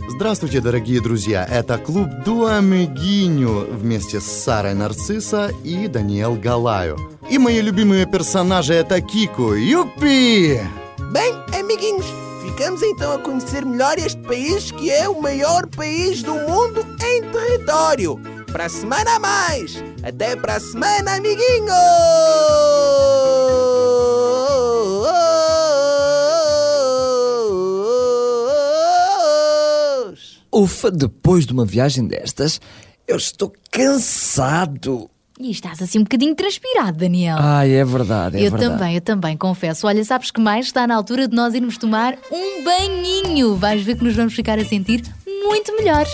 Здравствуйте, 0.09 0.61
дорогие 0.61 1.01
друзья! 1.01 1.47
Это 1.51 1.79
клуб 1.79 2.09
Дуамегиню 2.25 3.67
вместе 3.71 4.21
с 4.21 4.25
Сарой 4.25 4.75
Нарцисса 4.75 5.51
и 5.62 5.88
Даниэл 5.88 6.37
Галаю. 6.37 6.99
И 7.29 7.38
мои 7.38 7.61
любимые 7.61 8.07
персонажи 8.07 8.75
это 8.75 9.01
Кику. 9.01 9.55
Юпи! 9.55 10.61
Bem, 11.12 11.35
amiguinhos, 11.59 12.07
ficamos 12.43 12.83
então 12.83 13.12
a 13.12 13.19
conhecer 13.19 13.64
melhor 13.64 13.99
este 13.99 14.21
país 14.23 14.71
que 14.73 14.90
é 14.90 15.09
o 15.09 15.21
maior 15.21 15.67
país 15.67 16.23
do 16.23 16.35
mundo 16.35 16.87
em 17.03 17.23
território. 17.31 18.21
Para 18.53 18.67
a 18.67 18.69
semana 18.69 19.17
a 19.17 19.19
mais! 19.19 19.83
Até 20.03 20.37
para 20.37 20.57
a 20.57 20.61
semana, 20.61 21.17
amiguinhos! 21.17 22.68
Ufa, 30.52 30.90
depois 30.90 31.46
de 31.46 31.54
uma 31.54 31.66
viagem 31.66 32.06
destas, 32.08 32.60
eu 33.08 33.18
estou 33.18 33.54
cansado. 33.72 35.10
E 35.40 35.52
estás 35.52 35.82
assim 35.82 36.00
um 36.00 36.04
bocadinho 36.04 36.36
transpirado, 36.36 36.98
Daniel. 36.98 37.38
Ai, 37.40 37.72
é 37.72 37.86
verdade, 37.86 38.38
é 38.38 38.40
eu 38.42 38.52
verdade. 38.52 38.74
também, 38.74 38.96
eu 38.96 39.02
também, 39.02 39.38
confesso. 39.38 39.88
Olha, 39.88 40.04
sabes 40.04 40.32
que 40.32 40.42
mais 40.42 40.66
está 40.66 40.86
na 40.86 40.96
altura 40.96 41.28
de 41.28 41.36
nós 41.36 41.54
irmos 41.54 41.78
tomar 41.78 42.18
um 42.32 42.64
banhinho. 42.64 43.56
Vais 43.56 43.82
ver 43.82 43.96
que 43.98 44.04
nos 44.04 44.16
vamos 44.16 44.34
ficar 44.34 44.60
a 44.60 44.66
sentir 44.66 45.02
muito 45.44 45.74
melhores. 45.78 46.12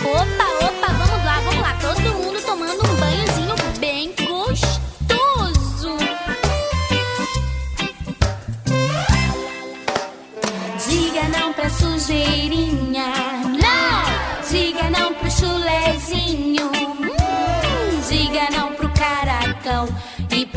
Opa, 0.00 0.66
opa, 0.66 0.92
vamos 0.92 1.24
lá, 1.24 1.40
vamos 1.40 1.60
lá. 1.60 1.78
Todo 1.80 2.00
mundo 2.14 2.40
tomando 2.46 2.80
um 2.80 2.96
banhozinho 2.98 3.54
bem 3.78 4.10
gostoso. 4.26 5.96
Diga 10.88 11.28
não 11.38 11.52
pra 11.52 11.68
sujeirinha. 11.68 12.91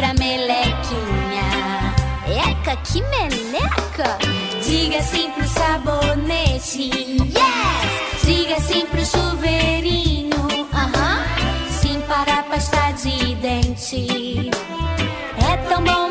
Pra 0.05 0.13
melequinha. 0.13 1.95
Eca, 2.27 2.75
que 2.77 3.01
meleca! 3.01 4.17
Diga 4.63 5.01
sim 5.01 5.31
pro 5.31 5.47
sabonete. 5.47 6.91
Yes! 7.33 8.23
Diga 8.23 8.59
sim 8.59 8.85
pro 8.85 9.03
chuveirinho. 9.03 10.67
Aham. 10.73 11.23
Sim 11.69 11.99
para 12.07 12.39
a 12.39 12.43
pasta 12.43 12.91
de 12.91 13.35
dente. 13.35 14.51
É 15.51 15.57
tão 15.69 15.83
bom 15.83 16.04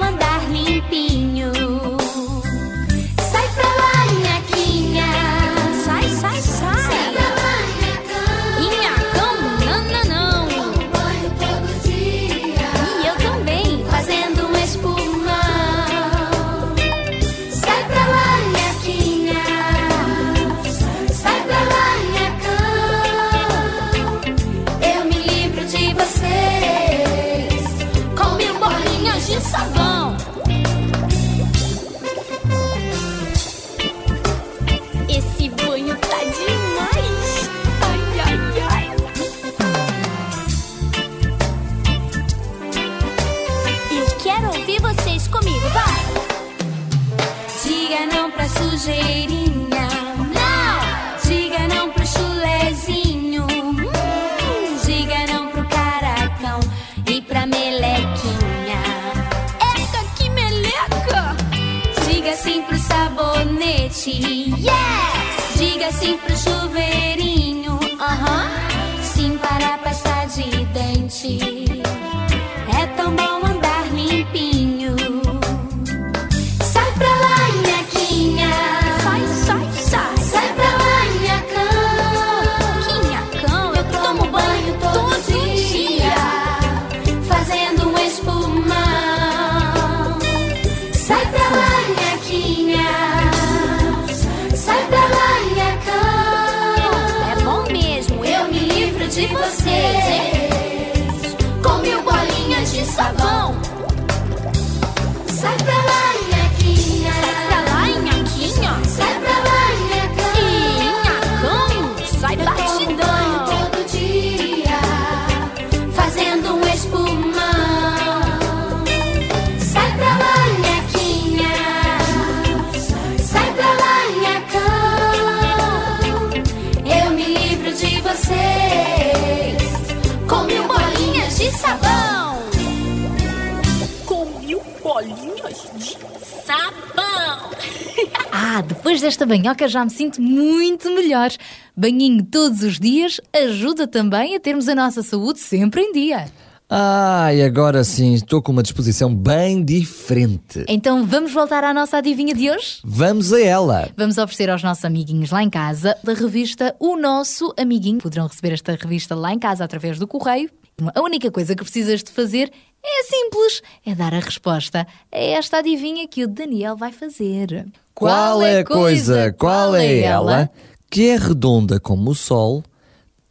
Ah, 138.57 138.63
depois 138.63 139.01
desta 139.01 139.27
banhoca 139.27 139.67
já 139.67 139.85
me 139.85 139.91
sinto 139.91 140.23
muito 140.23 140.89
melhor. 140.95 141.29
Banhinho 141.77 142.25
todos 142.25 142.63
os 142.63 142.79
dias 142.79 143.21
ajuda 143.35 143.85
também 143.85 144.37
a 144.37 144.39
termos 144.39 144.69
a 144.69 144.77
nossa 144.77 145.03
saúde 145.03 145.41
sempre 145.41 145.81
em 145.81 145.93
dia. 145.93 146.27
Ai, 146.71 147.43
agora 147.43 147.83
sim, 147.83 148.15
estou 148.15 148.41
com 148.41 148.53
uma 148.53 148.63
disposição 148.63 149.13
bem 149.13 149.65
diferente. 149.65 150.65
Então 150.69 151.05
vamos 151.05 151.33
voltar 151.33 151.65
à 151.65 151.75
nossa 151.75 151.97
adivinha 151.97 152.33
de 152.33 152.49
hoje? 152.49 152.79
Vamos 152.85 153.33
a 153.33 153.41
ela. 153.41 153.89
Vamos 153.97 154.19
oferecer 154.19 154.49
aos 154.49 154.63
nossos 154.63 154.85
amiguinhos 154.85 155.33
lá 155.33 155.43
em 155.43 155.51
casa 155.51 155.97
da 156.05 156.15
revista 156.15 156.77
O 156.79 156.97
Nosso 156.97 157.53
Amiguinho. 157.59 157.99
Poderão 157.99 158.29
receber 158.29 158.53
esta 158.53 158.77
revista 158.81 159.17
lá 159.17 159.33
em 159.33 159.39
casa 159.41 159.65
através 159.65 159.99
do 159.99 160.07
correio. 160.07 160.49
A 160.95 161.01
única 161.03 161.29
coisa 161.29 161.57
que 161.57 161.65
precisas 161.65 162.05
de 162.05 162.13
fazer 162.13 162.53
é 162.85 163.03
simples, 163.03 163.63
é 163.85 163.97
dar 163.97 164.15
a 164.15 164.21
resposta 164.21 164.87
a 165.11 165.19
esta 165.19 165.59
adivinha 165.59 166.07
que 166.07 166.23
o 166.23 166.29
Daniel 166.29 166.77
vai 166.77 166.93
fazer. 166.93 167.67
Qual 167.95 168.43
é 168.43 168.61
a 168.61 168.65
coisa, 168.65 169.33
qual 169.33 169.77
é 169.77 170.01
ela, 170.01 170.51
que 170.91 171.09
é 171.09 171.17
redonda 171.17 171.79
como 171.79 172.11
o 172.11 172.15
sol, 172.15 172.63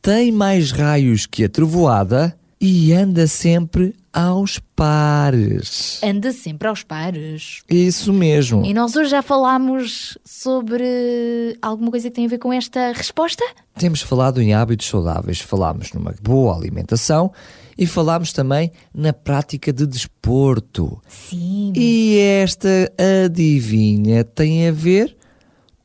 tem 0.02 0.32
mais 0.32 0.72
raios 0.72 1.26
que 1.26 1.44
a 1.44 1.50
trovoada 1.50 2.38
e 2.60 2.94
anda 2.94 3.28
sempre 3.28 3.94
aos 4.14 4.60
pares? 4.74 6.00
Anda 6.02 6.32
sempre 6.32 6.68
aos 6.70 6.82
pares. 6.82 7.62
Isso 7.70 8.14
mesmo. 8.14 8.66
E 8.66 8.74
nós 8.74 8.96
hoje 8.96 9.10
já 9.10 9.22
falámos 9.22 10.18
sobre 10.24 11.58
alguma 11.62 11.92
coisa 11.92 12.10
que 12.10 12.16
tem 12.16 12.26
a 12.26 12.30
ver 12.30 12.38
com 12.38 12.54
esta 12.54 12.94
resposta? 12.94 13.44
Temos 13.78 14.02
falado 14.02 14.42
em 14.42 14.54
hábitos 14.54 14.88
saudáveis, 14.88 15.42
falámos 15.42 15.92
numa 15.92 16.16
boa 16.22 16.56
alimentação 16.56 17.34
e 17.78 17.86
falámos 17.86 18.34
também 18.34 18.72
na 18.94 19.14
prática 19.14 19.72
de 19.72 19.86
desporto. 19.86 21.02
Sim. 21.08 21.74
E 21.76 22.18
esta 22.18 22.92
adivinha 23.26 24.24
tem 24.24 24.68
a 24.68 24.72
ver 24.72 25.16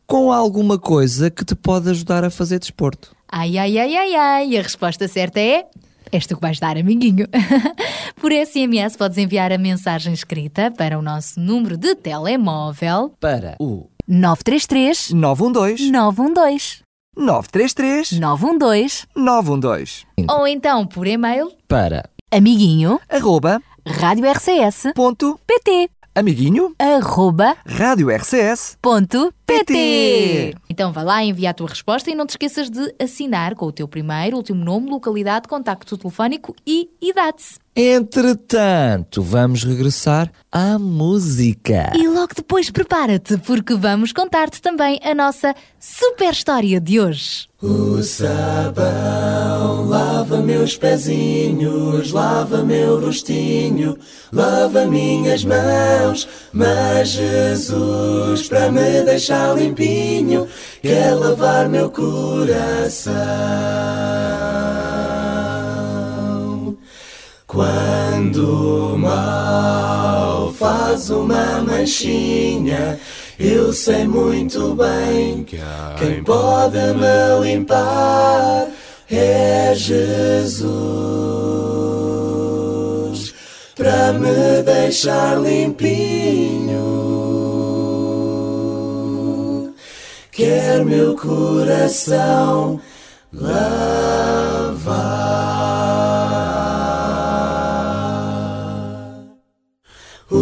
com 0.07 0.33
alguma 0.33 0.79
coisa 0.79 1.31
que 1.31 1.44
te 1.44 1.55
pode 1.55 1.90
ajudar 1.90 2.24
a 2.24 2.31
fazer 2.31 2.59
desporto. 2.59 3.14
Ai, 3.31 3.59
ai, 3.59 3.79
ai, 3.79 3.96
ai, 3.96 4.14
ai. 4.14 4.57
A 4.57 4.62
resposta 4.62 5.07
certa 5.07 5.38
é. 5.38 5.66
Esta 6.11 6.35
que 6.35 6.40
vais 6.40 6.59
dar, 6.59 6.79
amiguinho. 6.79 7.27
Por 8.16 8.33
SMS 8.33 8.96
podes 8.96 9.18
enviar 9.18 9.53
a 9.53 9.59
mensagem 9.59 10.14
escrita 10.14 10.70
para 10.70 10.98
o 10.98 11.03
nosso 11.03 11.38
número 11.38 11.77
de 11.77 11.94
telemóvel 11.94 13.12
Para 13.20 13.57
o 13.61 13.90
933 14.09 15.11
912 15.12 15.90
912 15.90 16.88
933 17.19 18.13
912 18.21 19.07
912 19.15 20.07
ou 20.31 20.47
então 20.47 20.87
por 20.87 21.05
e-mail 21.05 21.51
para 21.67 22.09
amiguinho 22.31 23.01
arroba 23.09 23.61
rádio 23.85 24.31
RCS 24.31 24.93
ponto 24.95 25.39
pt 25.45 25.91
amiguinho 26.15 26.73
arroba 26.79 27.57
rádio 27.67 28.09
RCS 28.09 28.79
ponto 28.81 29.35
PT. 29.49 30.55
Então 30.69 30.93
vai 30.93 31.05
lá 31.05 31.25
envia 31.25 31.51
a 31.51 31.55
tua 31.55 31.69
resposta 31.69 32.11
e 32.11 32.15
não 32.15 32.27
te 32.27 32.31
esqueças 32.31 32.69
de 32.69 32.95
assinar 33.01 33.55
com 33.55 33.65
o 33.65 33.73
teu 33.73 33.89
primeiro, 33.89 34.37
último 34.37 34.63
nome, 34.63 34.91
localidade, 34.91 35.49
contacto 35.49 35.97
telefónico 35.97 36.55
e 36.67 36.91
idade. 37.01 37.57
Entretanto, 37.81 39.23
vamos 39.23 39.62
regressar 39.62 40.33
à 40.51 40.77
música. 40.81 41.93
E 41.95 42.09
logo 42.09 42.35
depois 42.35 42.71
prepara-te, 42.71 43.38
porque 43.38 43.77
vamos 43.77 44.12
contar-te 44.12 44.61
também 44.61 44.99
a 45.01 45.14
nossa 45.14 45.55
super 45.79 46.33
história 46.33 46.81
de 46.81 46.99
hoje. 46.99 47.47
O 47.62 48.03
sabão 48.03 49.87
lava 49.87 50.38
meus 50.38 50.77
pezinhos, 50.77 52.11
lava 52.11 52.64
meu 52.64 53.01
rostinho, 53.01 53.97
lava 54.33 54.85
minhas 54.85 55.45
mãos. 55.45 56.29
Mas 56.53 57.11
Jesus, 57.11 58.49
para 58.49 58.73
me 58.73 59.03
deixar 59.05 59.57
limpinho, 59.57 60.49
quer 60.83 61.14
lavar 61.14 61.69
meu 61.69 61.88
coração. 61.93 63.14
Quando 67.49 68.93
o 68.93 68.99
mal 68.99 70.53
faz 70.53 71.09
uma 71.09 71.63
manchinha, 71.63 73.01
eu 73.41 73.73
sei 73.73 74.07
muito 74.07 74.75
bem 74.75 75.47
quem 75.97 76.23
pode 76.23 76.77
me 76.77 77.41
limpar 77.43 78.69
é 79.11 79.73
Jesus 79.75 80.29
para 83.75 84.13
me 84.13 84.63
deixar 84.63 85.41
limpinho. 85.41 86.77
Quer 90.31 90.85
meu 90.85 91.17
coração 91.17 92.79
lavar. 93.33 93.68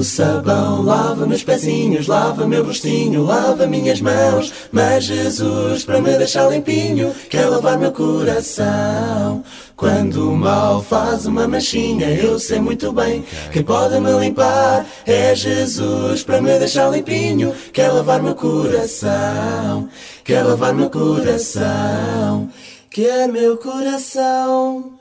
Sabão 0.06 0.82
lava 0.82 1.26
meus 1.26 1.42
pezinhos, 1.42 2.06
lava 2.06 2.46
meu 2.46 2.64
rostinho, 2.64 3.24
lava 3.24 3.66
minhas 3.66 4.00
mãos. 4.00 4.52
Mas 4.72 5.04
Jesus, 5.04 5.84
para 5.84 6.00
me 6.00 6.16
deixar 6.16 6.48
limpinho, 6.48 7.14
quer 7.28 7.46
lavar 7.46 7.78
meu 7.78 7.92
coração. 7.92 9.42
Quando 9.76 10.30
o 10.30 10.36
mal 10.36 10.82
faz 10.82 11.26
uma 11.26 11.46
manchinha, 11.46 12.08
eu 12.08 12.38
sei 12.38 12.60
muito 12.60 12.92
bem 12.92 13.24
quem 13.52 13.62
pode 13.62 14.00
me 14.00 14.10
limpar 14.18 14.86
é 15.04 15.34
Jesus, 15.34 16.22
para 16.22 16.40
me 16.40 16.58
deixar 16.58 16.88
limpinho, 16.90 17.54
quer 17.74 17.90
lavar 17.90 18.22
meu 18.22 18.34
coração, 18.34 19.88
quer 20.24 20.42
lavar 20.42 20.72
meu 20.72 20.88
coração, 20.88 22.48
quer 22.90 23.28
meu 23.28 23.58
coração 23.58 24.96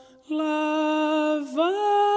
Bem 1.56 2.15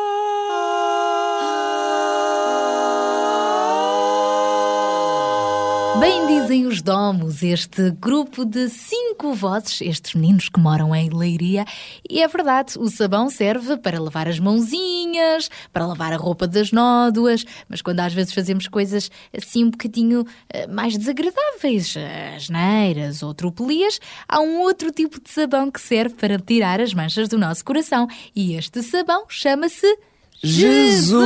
dizem 6.48 6.66
os 6.66 6.80
domos, 6.80 7.42
este 7.42 7.90
grupo 7.90 8.42
de 8.42 8.70
cinco 8.70 9.34
vozes, 9.34 9.82
estes 9.82 10.14
meninos 10.14 10.48
que 10.48 10.58
moram 10.58 10.96
em 10.96 11.10
Leiria, 11.10 11.66
e 12.08 12.22
é 12.22 12.28
verdade, 12.28 12.78
o 12.78 12.88
sabão 12.88 13.28
serve 13.28 13.76
para 13.76 14.00
lavar 14.00 14.26
as 14.26 14.38
mãozinhas, 14.38 15.50
para 15.74 15.84
lavar 15.86 16.10
a 16.14 16.16
roupa 16.16 16.46
das 16.46 16.72
nódoas, 16.72 17.44
mas 17.68 17.82
quando 17.82 18.00
às 18.00 18.14
vezes 18.14 18.32
fazemos 18.32 18.66
coisas 18.66 19.10
assim 19.36 19.62
um 19.64 19.70
bocadinho 19.70 20.24
eh, 20.48 20.66
mais 20.66 20.96
desagradáveis, 20.96 21.94
as 22.34 22.48
neiras 22.48 23.22
ou 23.22 23.34
tropelias, 23.34 24.00
há 24.26 24.40
um 24.40 24.62
outro 24.62 24.90
tipo 24.90 25.20
de 25.20 25.28
sabão 25.28 25.70
que 25.70 25.82
serve 25.82 26.14
para 26.14 26.38
tirar 26.38 26.80
as 26.80 26.94
manchas 26.94 27.28
do 27.28 27.36
nosso 27.36 27.62
coração, 27.62 28.08
e 28.34 28.54
este 28.54 28.82
sabão 28.82 29.26
chama-se 29.28 29.98
Jesus! 30.42 31.18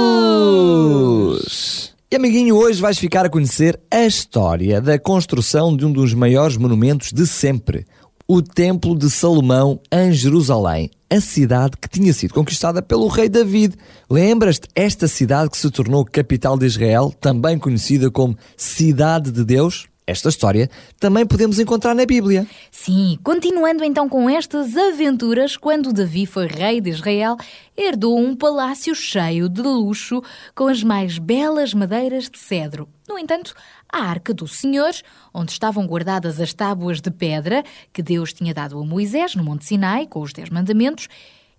E 2.13 2.17
amiguinho, 2.17 2.57
hoje 2.57 2.79
vais 2.79 2.99
ficar 2.99 3.25
a 3.25 3.31
conhecer 3.31 3.81
a 3.91 4.05
história 4.05 4.83
da 4.83 4.99
construção 4.99 5.75
de 5.75 5.87
um 5.87 5.91
dos 5.91 6.13
maiores 6.13 6.59
monumentos 6.59 7.11
de 7.11 7.27
sempre, 7.27 7.87
o 8.29 8.43
Templo 8.43 8.95
de 8.95 9.11
Salomão 9.11 9.81
em 9.91 10.13
Jerusalém, 10.13 10.91
a 11.09 11.23
cidade 11.23 11.75
que 11.81 11.89
tinha 11.89 12.13
sido 12.13 12.35
conquistada 12.35 12.83
pelo 12.83 13.09
rei 13.09 13.31
David. 13.31 13.77
Lembras-te 14.11 14.69
esta 14.75 15.09
cidade 15.09 15.49
que 15.49 15.57
se 15.57 15.71
tornou 15.71 16.05
capital 16.05 16.59
de 16.59 16.67
Israel, 16.67 17.15
também 17.19 17.59
conhecida 17.59 18.11
como 18.11 18.37
Cidade 18.59 19.33
de 19.33 19.43
Deus? 19.43 19.87
Esta 20.05 20.29
história 20.29 20.69
também 20.99 21.25
podemos 21.25 21.61
encontrar 21.61 21.95
na 21.95 22.05
Bíblia. 22.05 22.47
Sim, 22.73 23.17
continuando 23.23 23.85
então 23.85 24.09
com 24.09 24.29
estas 24.29 24.77
aventuras, 24.77 25.57
quando 25.57 25.93
Davi 25.93 26.27
foi 26.27 26.49
rei 26.49 26.81
de 26.81 26.91
Israel, 26.91 27.37
herdou 27.77 28.19
um 28.19 28.35
palácio 28.35 28.97
cheio 28.97 29.49
de 29.49 29.63
luxo 29.63 30.21
com 30.57 30.67
as 30.67 30.83
mais 30.83 31.19
belas 31.19 31.73
madeiras 31.73 32.29
de 32.29 32.39
cedro. 32.39 32.89
No 33.09 33.17
entanto, 33.17 33.55
a 33.89 34.01
arca 34.03 34.35
do 34.35 34.49
Senhor, 34.49 34.91
onde 35.33 35.53
estavam 35.53 35.87
guardadas 35.87 36.41
as 36.41 36.53
tábuas 36.53 37.01
de 37.01 37.11
pedra 37.11 37.63
que 37.93 38.03
Deus 38.03 38.33
tinha 38.33 38.53
dado 38.53 38.81
a 38.81 38.85
Moisés 38.85 39.37
no 39.37 39.45
Monte 39.45 39.67
Sinai 39.67 40.09
com 40.09 40.21
os 40.21 40.33
Dez 40.33 40.51
Mandamentos, 40.51 41.09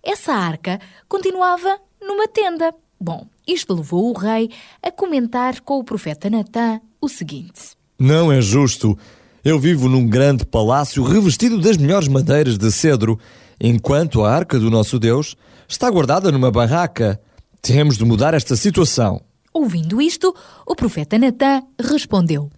essa 0.02 0.34
arca 0.34 0.78
continuava 1.08 1.78
numa 1.98 2.28
tenda. 2.28 2.74
Bom, 3.00 3.26
isto 3.46 3.72
levou 3.72 4.10
o 4.10 4.18
rei 4.18 4.50
a 4.82 4.90
comentar 4.90 5.60
com 5.62 5.78
o 5.78 5.84
profeta 5.84 6.28
Natã 6.28 6.78
o 7.00 7.08
seguinte. 7.08 7.74
Não 7.98 8.32
é 8.32 8.40
justo. 8.40 8.98
Eu 9.44 9.58
vivo 9.58 9.88
num 9.88 10.06
grande 10.06 10.44
palácio 10.44 11.02
revestido 11.02 11.60
das 11.60 11.76
melhores 11.76 12.08
madeiras 12.08 12.58
de 12.58 12.70
cedro, 12.72 13.18
enquanto 13.60 14.24
a 14.24 14.34
arca 14.34 14.58
do 14.58 14.70
nosso 14.70 14.98
Deus 14.98 15.36
está 15.68 15.90
guardada 15.90 16.32
numa 16.32 16.50
barraca. 16.50 17.20
Temos 17.62 17.96
de 17.96 18.04
mudar 18.04 18.34
esta 18.34 18.56
situação. 18.56 19.20
Ouvindo 19.52 20.02
isto, 20.02 20.34
o 20.66 20.74
profeta 20.74 21.18
Natã 21.18 21.62
respondeu: 21.80 22.50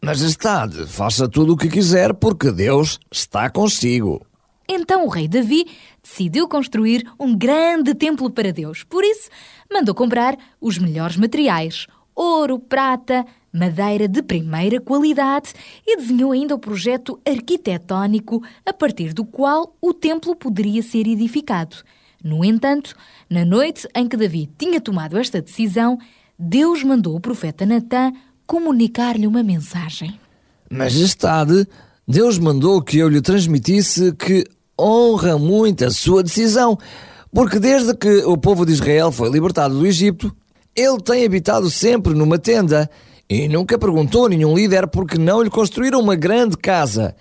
Majestade, 0.00 0.86
faça 0.86 1.28
tudo 1.28 1.54
o 1.54 1.56
que 1.56 1.68
quiser, 1.68 2.14
porque 2.14 2.52
Deus 2.52 3.00
está 3.10 3.50
consigo. 3.50 4.24
Então 4.68 5.04
o 5.04 5.08
rei 5.08 5.26
Davi 5.26 5.66
decidiu 6.02 6.48
construir 6.48 7.04
um 7.18 7.36
grande 7.36 7.94
templo 7.94 8.30
para 8.30 8.52
Deus. 8.52 8.84
Por 8.84 9.02
isso, 9.04 9.28
mandou 9.72 9.94
comprar 9.94 10.36
os 10.60 10.78
melhores 10.78 11.16
materiais: 11.16 11.86
ouro, 12.14 12.58
prata, 12.58 13.26
madeira 13.52 14.08
de 14.08 14.22
primeira 14.22 14.80
qualidade 14.80 15.52
e 15.86 15.96
desenhou 15.96 16.32
ainda 16.32 16.54
o 16.54 16.58
projeto 16.58 17.20
arquitetónico 17.26 18.42
a 18.64 18.72
partir 18.72 19.12
do 19.12 19.24
qual 19.24 19.76
o 19.80 19.92
templo 19.92 20.34
poderia 20.34 20.82
ser 20.82 21.06
edificado. 21.06 21.76
No 22.24 22.44
entanto, 22.44 22.94
na 23.28 23.44
noite 23.44 23.86
em 23.94 24.08
que 24.08 24.16
Davi 24.16 24.48
tinha 24.56 24.80
tomado 24.80 25.18
esta 25.18 25.42
decisão, 25.42 25.98
Deus 26.38 26.82
mandou 26.82 27.16
o 27.16 27.20
profeta 27.20 27.66
Natã 27.66 28.12
comunicar-lhe 28.46 29.26
uma 29.26 29.42
mensagem. 29.42 30.18
Majestade, 30.70 31.66
Deus 32.06 32.38
mandou 32.38 32.80
que 32.80 32.98
eu 32.98 33.08
lhe 33.08 33.20
transmitisse 33.20 34.12
que 34.12 34.44
honra 34.80 35.38
muito 35.38 35.84
a 35.84 35.90
sua 35.90 36.22
decisão, 36.22 36.78
porque 37.32 37.58
desde 37.58 37.94
que 37.94 38.24
o 38.24 38.36
povo 38.36 38.64
de 38.64 38.72
Israel 38.72 39.12
foi 39.12 39.30
libertado 39.30 39.78
do 39.78 39.86
Egito, 39.86 40.34
ele 40.74 40.98
tem 41.00 41.24
habitado 41.24 41.70
sempre 41.70 42.14
numa 42.14 42.38
tenda 42.38 42.90
e 43.32 43.48
nunca 43.48 43.78
perguntou 43.78 44.26
a 44.26 44.28
nenhum 44.28 44.54
líder 44.54 44.86
porque 44.86 45.16
não 45.16 45.40
lhe 45.40 45.48
construíram 45.48 46.00
uma 46.00 46.14
grande 46.14 46.54
casa. 46.54 47.16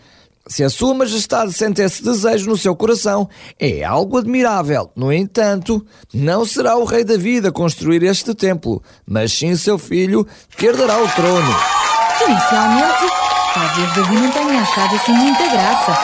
Se 0.45 0.61
a 0.61 0.69
Sua 0.69 0.93
Majestade 0.93 1.53
sente 1.53 1.81
esse 1.81 2.03
desejo 2.03 2.49
no 2.49 2.57
seu 2.57 2.75
coração, 2.75 3.29
é 3.57 3.81
algo 3.81 4.17
admirável. 4.17 4.91
No 4.93 5.13
entanto, 5.13 5.85
não 6.13 6.45
será 6.45 6.75
o 6.75 6.83
Rei 6.83 7.05
Davi 7.05 7.37
a 7.37 7.51
construir 7.51 8.03
este 8.03 8.35
templo, 8.35 8.83
mas 9.07 9.31
sim 9.31 9.55
seu 9.55 9.77
filho, 9.77 10.27
que 10.57 10.65
herdará 10.65 11.01
o 11.01 11.07
trono. 11.09 11.55
Inicialmente, 12.27 13.13
talvez 13.53 13.95
Davi 13.95 14.15
não 14.15 14.31
tenha 14.31 14.61
achado 14.61 14.95
assim 14.95 15.13
muita 15.13 15.47
graça. 15.47 15.97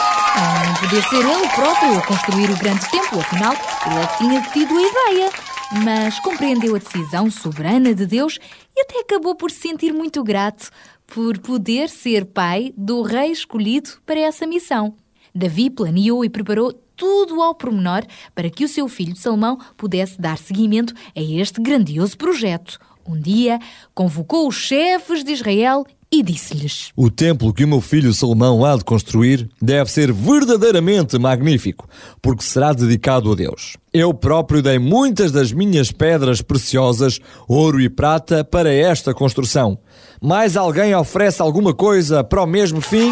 Não 0.68 0.74
poder 0.76 1.04
ser 1.04 1.26
ele 1.26 1.50
próprio 1.50 1.98
a 1.98 2.02
construir 2.04 2.50
o 2.50 2.58
grande 2.58 2.90
templo, 2.90 3.20
afinal, 3.20 3.54
ele 3.86 4.08
que 4.08 4.18
tinha 4.20 4.42
tido 4.54 4.74
a 4.74 4.82
ideia. 4.82 5.57
Mas 5.72 6.18
compreendeu 6.20 6.76
a 6.76 6.80
decisão 6.80 7.30
soberana 7.30 7.94
de 7.94 8.06
Deus 8.06 8.40
e 8.76 8.82
até 8.82 9.00
acabou 9.00 9.36
por 9.36 9.52
se 9.52 9.60
sentir 9.60 9.94
muito 9.94 10.24
grato 10.24 10.70
por 11.06 11.38
poder 11.40 11.90
ser 11.90 12.26
pai 12.26 12.74
do 12.78 13.02
rei 13.02 13.32
escolhido 13.32 13.90
para 14.06 14.20
essa 14.20 14.48
missão. 14.48 14.96
Davi 15.36 15.70
planeou 15.70 16.24
e 16.24 16.30
preparou 16.30 16.72
tudo 16.96 17.42
ao 17.42 17.54
pormenor 17.54 18.06
para 18.34 18.50
que 18.50 18.64
o 18.64 18.68
seu 18.68 18.88
filho 18.88 19.16
Salomão 19.16 19.58
pudesse 19.76 20.20
dar 20.20 20.38
seguimento 20.38 20.94
a 21.16 21.22
este 21.22 21.62
grandioso 21.62 22.18
projeto. 22.18 22.80
Um 23.06 23.20
dia, 23.20 23.60
convocou 23.94 24.48
os 24.48 24.56
chefes 24.56 25.24
de 25.24 25.34
Israel 25.34 25.86
e 26.12 26.24
disse-lhes: 26.24 26.92
O 26.96 27.10
templo 27.10 27.54
que 27.54 27.64
o 27.64 27.68
meu 27.68 27.82
filho 27.82 28.14
Salomão 28.14 28.64
há 28.64 28.76
de 28.76 28.84
construir 28.84 29.50
deve 29.62 29.92
ser 29.92 30.12
verdadeiramente 30.12 31.18
magnífico, 31.18 31.88
porque 32.22 32.44
será 32.44 32.74
dedicado 32.74 33.32
a 33.32 33.36
Deus. 33.36 33.76
Eu 33.94 34.14
próprio 34.14 34.62
dei 34.62 34.80
muitas 34.80 35.32
das 35.32 35.52
minhas 35.52 35.92
pedras 35.92 36.42
preciosas, 36.42 37.20
ouro 37.48 37.82
e 37.82 37.90
prata, 37.90 38.44
para 38.44 38.74
esta 38.74 39.14
construção. 39.14 39.78
Mais 40.22 40.56
alguém 40.56 40.96
oferece 40.96 41.42
alguma 41.42 41.74
coisa 41.74 42.24
para 42.24 42.44
o 42.44 42.48
mesmo 42.48 42.82
fim? 42.82 43.12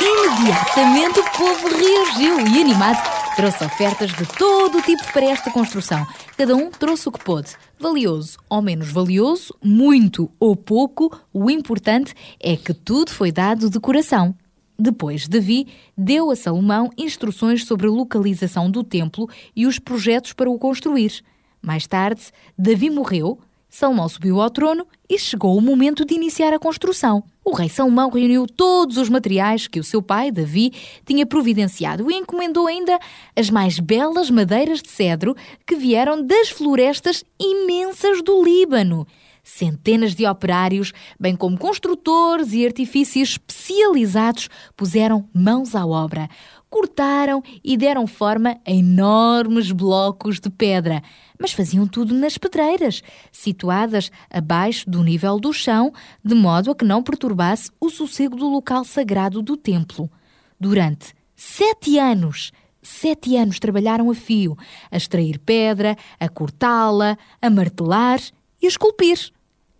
Imediatamente 0.00 1.20
o 1.20 1.30
povo 1.30 1.68
reagiu 1.68 2.40
e, 2.40 2.60
animado, 2.60 3.21
trouxe 3.36 3.64
ofertas 3.64 4.12
de 4.12 4.26
todo 4.36 4.78
o 4.78 4.82
tipo 4.82 5.12
para 5.12 5.26
esta 5.26 5.50
construção. 5.50 6.06
Cada 6.36 6.54
um 6.54 6.70
trouxe 6.70 7.08
o 7.08 7.12
que 7.12 7.24
pôde, 7.24 7.50
valioso 7.78 8.38
ou 8.48 8.60
menos 8.60 8.90
valioso, 8.90 9.54
muito 9.62 10.30
ou 10.38 10.54
pouco, 10.54 11.18
o 11.32 11.50
importante 11.50 12.14
é 12.38 12.56
que 12.56 12.74
tudo 12.74 13.10
foi 13.10 13.32
dado 13.32 13.70
de 13.70 13.80
coração. 13.80 14.34
Depois, 14.78 15.28
Davi 15.28 15.68
deu 15.96 16.30
a 16.30 16.36
Salomão 16.36 16.90
instruções 16.96 17.64
sobre 17.64 17.86
a 17.86 17.90
localização 17.90 18.70
do 18.70 18.82
templo 18.82 19.28
e 19.54 19.66
os 19.66 19.78
projetos 19.78 20.32
para 20.32 20.50
o 20.50 20.58
construir. 20.58 21.22
Mais 21.60 21.86
tarde, 21.86 22.22
Davi 22.58 22.90
morreu, 22.90 23.38
Salomão 23.68 24.08
subiu 24.08 24.40
ao 24.40 24.50
trono 24.50 24.86
e 25.08 25.18
chegou 25.18 25.56
o 25.56 25.60
momento 25.60 26.04
de 26.04 26.14
iniciar 26.14 26.52
a 26.52 26.58
construção. 26.58 27.22
O 27.44 27.54
rei 27.54 27.68
Salomão 27.68 28.08
reuniu 28.08 28.46
todos 28.46 28.96
os 28.96 29.08
materiais 29.08 29.66
que 29.66 29.80
o 29.80 29.84
seu 29.84 30.00
pai, 30.00 30.30
Davi, 30.30 30.72
tinha 31.04 31.26
providenciado 31.26 32.08
e 32.08 32.14
encomendou 32.14 32.68
ainda 32.68 32.98
as 33.34 33.50
mais 33.50 33.80
belas 33.80 34.30
madeiras 34.30 34.80
de 34.80 34.88
cedro 34.88 35.34
que 35.66 35.74
vieram 35.74 36.24
das 36.24 36.50
florestas 36.50 37.24
imensas 37.40 38.22
do 38.22 38.44
Líbano. 38.44 39.06
Centenas 39.42 40.14
de 40.14 40.24
operários, 40.24 40.92
bem 41.18 41.34
como 41.34 41.58
construtores 41.58 42.52
e 42.52 42.64
artifícios 42.64 43.30
especializados, 43.30 44.48
puseram 44.76 45.28
mãos 45.34 45.74
à 45.74 45.84
obra. 45.84 46.28
Cortaram 46.72 47.42
e 47.62 47.76
deram 47.76 48.06
forma 48.06 48.58
a 48.66 48.70
enormes 48.70 49.70
blocos 49.70 50.40
de 50.40 50.48
pedra, 50.48 51.02
mas 51.38 51.52
faziam 51.52 51.86
tudo 51.86 52.14
nas 52.14 52.38
pedreiras, 52.38 53.02
situadas 53.30 54.10
abaixo 54.30 54.88
do 54.88 55.02
nível 55.02 55.38
do 55.38 55.52
chão, 55.52 55.92
de 56.24 56.34
modo 56.34 56.70
a 56.70 56.74
que 56.74 56.82
não 56.82 57.02
perturbasse 57.02 57.70
o 57.78 57.90
sossego 57.90 58.36
do 58.36 58.48
local 58.48 58.84
sagrado 58.84 59.42
do 59.42 59.54
templo. 59.54 60.10
Durante 60.58 61.12
sete 61.36 61.98
anos, 61.98 62.52
sete 62.80 63.36
anos 63.36 63.58
trabalharam 63.58 64.10
a 64.10 64.14
fio, 64.14 64.56
a 64.90 64.96
extrair 64.96 65.38
pedra, 65.40 65.94
a 66.18 66.26
cortá-la, 66.26 67.18
a 67.42 67.50
martelar 67.50 68.18
e 68.62 68.64
a 68.64 68.68
esculpir. 68.70 69.30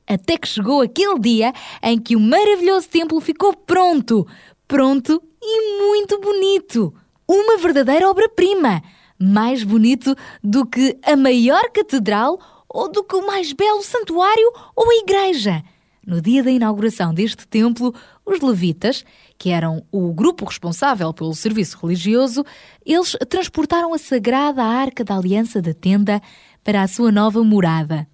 Até 0.06 0.36
que 0.36 0.46
chegou 0.46 0.82
aquele 0.82 1.18
dia 1.18 1.54
em 1.82 1.98
que 1.98 2.14
o 2.14 2.20
maravilhoso 2.20 2.86
templo 2.90 3.18
ficou 3.18 3.56
pronto, 3.56 4.26
pronto 4.68 5.22
e 5.42 5.78
muito 5.78 6.18
bonito. 6.20 6.94
Uma 7.26 7.58
verdadeira 7.58 8.08
obra-prima. 8.08 8.82
Mais 9.18 9.64
bonito 9.64 10.14
do 10.42 10.64
que 10.64 10.98
a 11.02 11.16
maior 11.16 11.70
catedral 11.70 12.38
ou 12.68 12.90
do 12.90 13.04
que 13.04 13.14
o 13.14 13.26
mais 13.26 13.52
belo 13.52 13.82
santuário 13.82 14.52
ou 14.74 14.90
a 14.90 14.94
igreja. 14.94 15.62
No 16.04 16.20
dia 16.20 16.42
da 16.42 16.50
inauguração 16.50 17.14
deste 17.14 17.46
templo, 17.46 17.94
os 18.26 18.40
levitas, 18.40 19.04
que 19.38 19.50
eram 19.50 19.84
o 19.92 20.12
grupo 20.12 20.44
responsável 20.44 21.12
pelo 21.12 21.34
serviço 21.34 21.78
religioso, 21.80 22.44
eles 22.84 23.16
transportaram 23.28 23.94
a 23.94 23.98
sagrada 23.98 24.64
Arca 24.64 25.04
da 25.04 25.16
Aliança 25.16 25.62
da 25.62 25.72
Tenda 25.72 26.20
para 26.64 26.82
a 26.82 26.88
sua 26.88 27.12
nova 27.12 27.44
morada. 27.44 28.08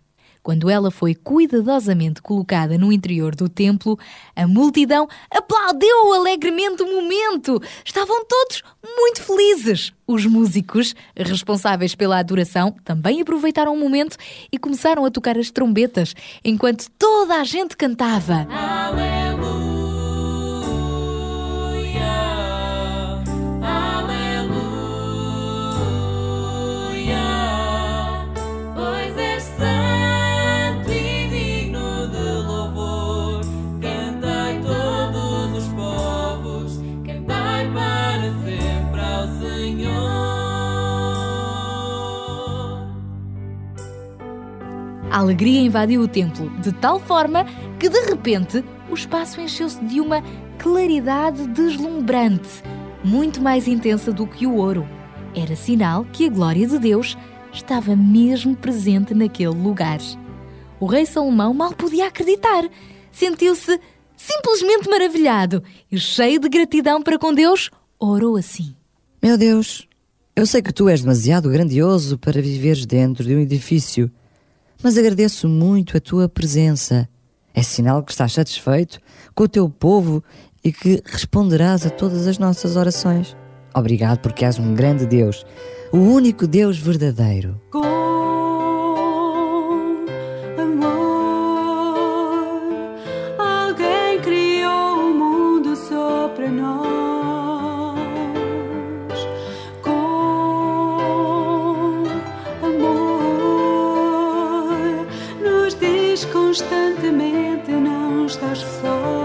Quando 0.49 0.71
ela 0.71 0.91
foi 0.91 1.15
cuidadosamente 1.15 2.23
colocada 2.23 2.79
no 2.79 2.91
interior 2.91 3.35
do 3.35 3.51
templo, 3.51 3.99
a 4.35 4.47
multidão 4.47 5.07
aplaudiu 5.31 6.15
alegremente 6.15 6.83
o 6.83 6.87
momento. 6.87 7.61
Estavam 7.85 8.25
todos 8.25 8.63
muito 8.83 9.23
felizes. 9.23 9.93
Os 10.07 10.25
músicos, 10.25 10.95
responsáveis 11.15 11.95
pela 11.95 12.19
adoração, 12.19 12.75
também 12.83 13.21
aproveitaram 13.21 13.75
o 13.75 13.79
momento 13.79 14.17
e 14.51 14.57
começaram 14.57 15.05
a 15.05 15.11
tocar 15.11 15.37
as 15.37 15.51
trombetas, 15.51 16.15
enquanto 16.43 16.91
toda 16.99 17.35
a 17.35 17.45
gente 17.45 17.77
cantava. 17.77 18.47
Pois 18.49 19.28
A 45.18 45.20
alegria 45.20 45.62
invadiu 45.62 46.02
o 46.02 46.07
templo 46.07 46.48
de 46.61 46.70
tal 46.70 47.00
forma 47.00 47.44
que, 47.76 47.88
de 47.88 48.00
repente, 48.02 48.64
o 48.88 48.94
espaço 48.94 49.40
encheu-se 49.40 49.85
de 49.85 50.00
uma 50.00 50.22
claridade 50.61 51.44
deslumbrante, 51.48 52.62
muito 53.02 53.42
mais 53.42 53.66
intensa 53.66 54.12
do 54.12 54.28
que 54.28 54.46
o 54.46 54.54
ouro. 54.54 54.88
Era 55.35 55.57
sinal 55.57 56.04
que 56.12 56.26
a 56.26 56.31
glória 56.31 56.68
de 56.68 56.78
Deus 56.78 57.18
estava 57.52 57.96
mesmo 57.96 58.54
presente 58.54 59.12
naquele 59.12 59.48
lugar. 59.48 59.98
O 60.78 60.87
rei 60.87 61.04
Salomão 61.04 61.52
mal 61.52 61.72
podia 61.72 62.07
acreditar. 62.07 62.68
Sentiu-se 63.11 63.81
simplesmente 64.16 64.88
maravilhado 64.88 65.64
e, 65.90 65.98
cheio 65.98 66.38
de 66.38 66.48
gratidão 66.48 67.02
para 67.02 67.18
com 67.18 67.35
Deus, 67.35 67.70
orou 67.98 68.37
assim. 68.37 68.72
Meu 69.20 69.37
Deus, 69.37 69.88
eu 70.37 70.46
sei 70.46 70.62
que 70.62 70.72
tu 70.72 70.88
és 70.88 71.00
demasiado 71.00 71.50
grandioso 71.50 72.16
para 72.16 72.40
viveres 72.40 72.87
dentro 72.87 73.24
de 73.24 73.35
um 73.35 73.40
edifício, 73.40 74.09
mas 74.83 74.97
agradeço 74.97 75.49
muito 75.49 75.97
a 75.97 76.01
tua 76.01 76.29
presença. 76.29 77.09
É 77.55 77.62
sinal 77.62 78.03
que 78.03 78.12
estás 78.12 78.33
satisfeito 78.33 79.01
com 79.35 79.45
o 79.45 79.49
teu 79.49 79.69
povo 79.69 80.23
e 80.62 80.73
que 80.73 81.03
responderás 81.05 81.87
a 81.87 81.91
todas 81.91 82.27
as 82.27 82.38
nossas 82.38 82.77
orações. 82.77 83.37
Obrigado 83.75 84.21
porque 84.21 84.45
és 84.45 84.59
um 84.59 84.75
grande 84.75 85.07
Deus, 85.07 85.45
o 85.93 85.99
único 85.99 86.47
Deus 86.47 86.79
verdadeiro. 86.79 87.61
amor. 87.73 88.28
constantemente, 106.33 107.71
não 107.71 108.27
estás 108.27 108.59
só. 108.59 109.17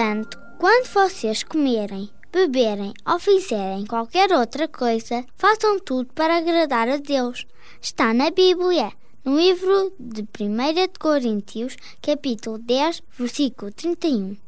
Portanto, 0.00 0.38
quando 0.56 0.86
vocês 0.86 1.42
comerem, 1.42 2.08
beberem 2.32 2.94
ou 3.06 3.18
fizerem 3.18 3.84
qualquer 3.84 4.32
outra 4.32 4.66
coisa, 4.66 5.26
façam 5.36 5.78
tudo 5.78 6.10
para 6.14 6.38
agradar 6.38 6.88
a 6.88 6.96
Deus. 6.96 7.46
Está 7.82 8.14
na 8.14 8.30
Bíblia, 8.30 8.92
no 9.22 9.36
livro 9.36 9.92
de 10.00 10.22
1 10.22 10.72
de 10.72 10.98
Coríntios, 10.98 11.76
capítulo 12.00 12.56
10, 12.56 13.02
versículo 13.18 13.70
31. 13.72 14.38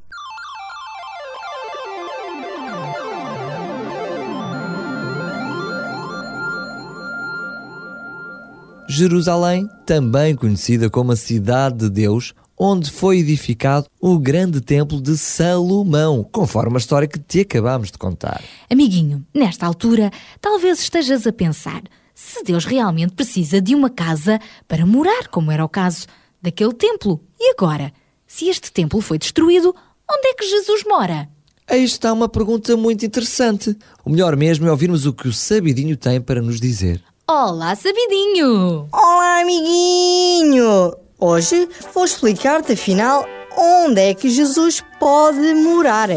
Jerusalém, 8.88 9.68
também 9.84 10.34
conhecida 10.34 10.88
como 10.88 11.12
a 11.12 11.16
cidade 11.16 11.76
de 11.76 11.90
Deus, 11.90 12.34
onde 12.64 12.92
foi 12.92 13.18
edificado 13.18 13.88
o 14.00 14.16
grande 14.20 14.60
templo 14.60 15.02
de 15.02 15.18
Salomão, 15.18 16.22
conforme 16.22 16.76
a 16.76 16.78
história 16.78 17.08
que 17.08 17.18
te 17.18 17.40
acabamos 17.40 17.90
de 17.90 17.98
contar. 17.98 18.40
Amiguinho, 18.70 19.26
nesta 19.34 19.66
altura, 19.66 20.12
talvez 20.40 20.78
estejas 20.78 21.26
a 21.26 21.32
pensar 21.32 21.82
se 22.14 22.44
Deus 22.44 22.64
realmente 22.64 23.14
precisa 23.14 23.60
de 23.60 23.74
uma 23.74 23.90
casa 23.90 24.38
para 24.68 24.86
morar, 24.86 25.26
como 25.26 25.50
era 25.50 25.64
o 25.64 25.68
caso 25.68 26.06
daquele 26.40 26.72
templo. 26.72 27.20
E 27.36 27.50
agora? 27.50 27.92
Se 28.28 28.48
este 28.48 28.70
templo 28.70 29.00
foi 29.00 29.18
destruído, 29.18 29.74
onde 30.08 30.28
é 30.28 30.34
que 30.34 30.48
Jesus 30.48 30.84
mora? 30.86 31.28
Aí 31.68 31.82
está 31.82 32.12
uma 32.12 32.28
pergunta 32.28 32.76
muito 32.76 33.04
interessante. 33.04 33.76
O 34.04 34.10
melhor 34.10 34.36
mesmo 34.36 34.68
é 34.68 34.70
ouvirmos 34.70 35.04
o 35.04 35.12
que 35.12 35.26
o 35.26 35.32
Sabidinho 35.32 35.96
tem 35.96 36.20
para 36.20 36.40
nos 36.40 36.60
dizer. 36.60 37.02
Olá, 37.28 37.74
Sabidinho! 37.74 38.86
Olá, 38.92 39.40
amiguinho! 39.40 41.02
Hoje 41.24 41.68
vou 41.94 42.04
explicar-te 42.04 42.72
afinal 42.72 43.24
onde 43.56 44.00
é 44.00 44.12
que 44.12 44.28
Jesus 44.28 44.82
pode 44.98 45.54
morar. 45.54 46.08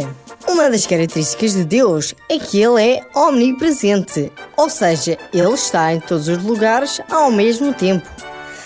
Uma 0.48 0.68
das 0.68 0.88
características 0.88 1.54
de 1.54 1.64
Deus 1.64 2.16
é 2.28 2.40
que 2.40 2.60
Ele 2.60 2.82
é 2.82 3.02
omnipresente, 3.16 4.32
ou 4.58 4.68
seja, 4.68 5.16
Ele 5.32 5.54
está 5.54 5.94
em 5.94 6.00
todos 6.00 6.28
os 6.28 6.44
lugares 6.44 7.00
ao 7.08 7.30
mesmo 7.30 7.72
tempo. 7.72 8.10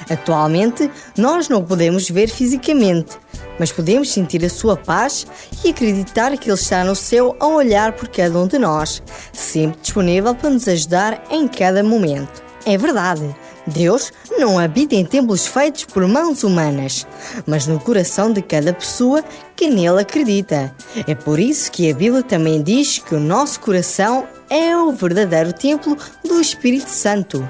Atualmente, 0.09 0.89
nós 1.17 1.49
não 1.49 1.59
o 1.59 1.65
podemos 1.65 2.09
ver 2.09 2.29
fisicamente, 2.29 3.17
mas 3.59 3.73
podemos 3.73 4.09
sentir 4.09 4.45
a 4.45 4.49
sua 4.49 4.77
paz 4.77 5.27
e 5.61 5.71
acreditar 5.71 6.37
que 6.37 6.49
Ele 6.49 6.57
está 6.57 6.85
no 6.85 6.95
céu 6.95 7.35
a 7.37 7.47
olhar 7.47 7.91
por 7.91 8.07
cada 8.07 8.39
um 8.39 8.47
de 8.47 8.57
nós, 8.57 9.03
sempre 9.33 9.81
disponível 9.81 10.33
para 10.33 10.51
nos 10.51 10.69
ajudar 10.69 11.21
em 11.29 11.49
cada 11.49 11.83
momento. 11.83 12.41
É 12.65 12.77
verdade, 12.77 13.35
Deus 13.67 14.11
não 14.37 14.57
habita 14.57 14.95
em 14.95 15.05
templos 15.05 15.45
feitos 15.45 15.85
por 15.85 16.07
mãos 16.07 16.43
humanas, 16.43 17.05
mas 17.45 17.67
no 17.67 17.79
coração 17.79 18.31
de 18.31 18.41
cada 18.41 18.73
pessoa 18.73 19.23
que 19.55 19.69
nele 19.69 20.01
acredita. 20.01 20.73
É 21.07 21.13
por 21.15 21.39
isso 21.39 21.71
que 21.71 21.89
a 21.89 21.93
Bíblia 21.93 22.23
também 22.23 22.61
diz 22.61 22.99
que 22.99 23.15
o 23.15 23.19
nosso 23.19 23.59
coração 23.59 24.27
é 24.49 24.75
o 24.75 24.91
verdadeiro 24.91 25.53
templo 25.53 25.97
do 26.23 26.39
Espírito 26.41 26.89
Santo. 26.89 27.47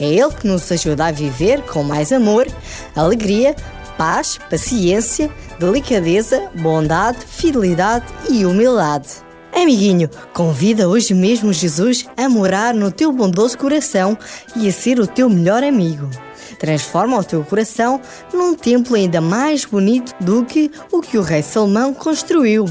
É 0.00 0.04
Ele 0.04 0.32
que 0.32 0.46
nos 0.46 0.70
ajuda 0.72 1.06
a 1.06 1.12
viver 1.12 1.62
com 1.62 1.82
mais 1.82 2.12
amor, 2.12 2.46
alegria, 2.94 3.54
paz, 3.96 4.38
paciência, 4.50 5.30
delicadeza, 5.58 6.48
bondade, 6.54 7.18
fidelidade 7.26 8.06
e 8.30 8.44
humildade. 8.44 9.25
Amiguinho, 9.56 10.10
convida 10.34 10.86
hoje 10.86 11.14
mesmo 11.14 11.50
Jesus 11.50 12.04
a 12.14 12.28
morar 12.28 12.74
no 12.74 12.92
teu 12.92 13.10
bondoso 13.10 13.56
coração 13.56 14.16
e 14.54 14.68
a 14.68 14.72
ser 14.72 15.00
o 15.00 15.06
teu 15.06 15.30
melhor 15.30 15.64
amigo. 15.64 16.10
Transforma 16.58 17.16
o 17.18 17.24
teu 17.24 17.42
coração 17.42 17.98
num 18.34 18.54
templo 18.54 18.94
ainda 18.94 19.18
mais 19.18 19.64
bonito 19.64 20.14
do 20.20 20.44
que 20.44 20.70
o 20.92 21.00
que 21.00 21.16
o 21.16 21.22
rei 21.22 21.40
Salomão 21.40 21.94
construiu. 21.94 22.66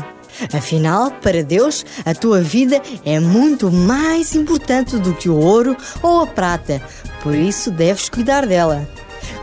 Afinal, 0.54 1.10
para 1.10 1.44
Deus, 1.44 1.84
a 2.06 2.14
tua 2.14 2.42
vida 2.42 2.80
é 3.04 3.20
muito 3.20 3.72
mais 3.72 4.36
importante 4.36 4.96
do 5.00 5.16
que 5.16 5.28
o 5.28 5.40
ouro 5.40 5.76
ou 6.04 6.22
a 6.22 6.28
prata, 6.28 6.80
por 7.24 7.34
isso 7.34 7.72
deves 7.72 8.10
cuidar 8.10 8.46
dela. 8.46 8.88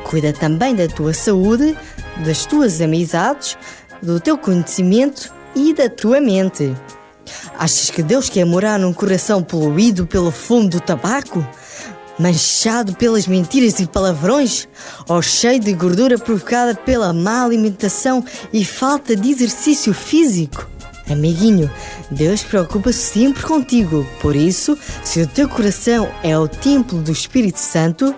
Cuida 0.04 0.32
também 0.32 0.76
da 0.76 0.86
tua 0.86 1.12
saúde, 1.12 1.76
das 2.24 2.46
tuas 2.46 2.80
amizades, 2.80 3.58
do 4.00 4.20
teu 4.20 4.38
conhecimento 4.38 5.34
e 5.56 5.74
da 5.74 5.88
tua 5.88 6.20
mente. 6.20 6.72
Achas 7.62 7.90
que 7.90 8.02
Deus 8.02 8.28
quer 8.28 8.44
morar 8.44 8.76
num 8.76 8.92
coração 8.92 9.40
poluído 9.40 10.04
pelo 10.04 10.32
fumo 10.32 10.68
do 10.68 10.80
tabaco? 10.80 11.46
Manchado 12.18 12.92
pelas 12.96 13.28
mentiras 13.28 13.78
e 13.78 13.86
palavrões? 13.86 14.66
Ou 15.06 15.22
cheio 15.22 15.60
de 15.60 15.72
gordura 15.72 16.18
provocada 16.18 16.74
pela 16.74 17.12
má 17.12 17.44
alimentação 17.44 18.24
e 18.52 18.64
falta 18.64 19.14
de 19.14 19.30
exercício 19.30 19.94
físico? 19.94 20.68
Amiguinho, 21.08 21.70
Deus 22.10 22.42
preocupa-se 22.42 22.98
sempre 22.98 23.44
contigo. 23.44 24.04
Por 24.20 24.34
isso, 24.34 24.76
se 25.04 25.20
o 25.20 25.26
teu 25.28 25.48
coração 25.48 26.12
é 26.24 26.36
o 26.36 26.48
templo 26.48 27.00
do 27.00 27.12
Espírito 27.12 27.60
Santo, 27.60 28.12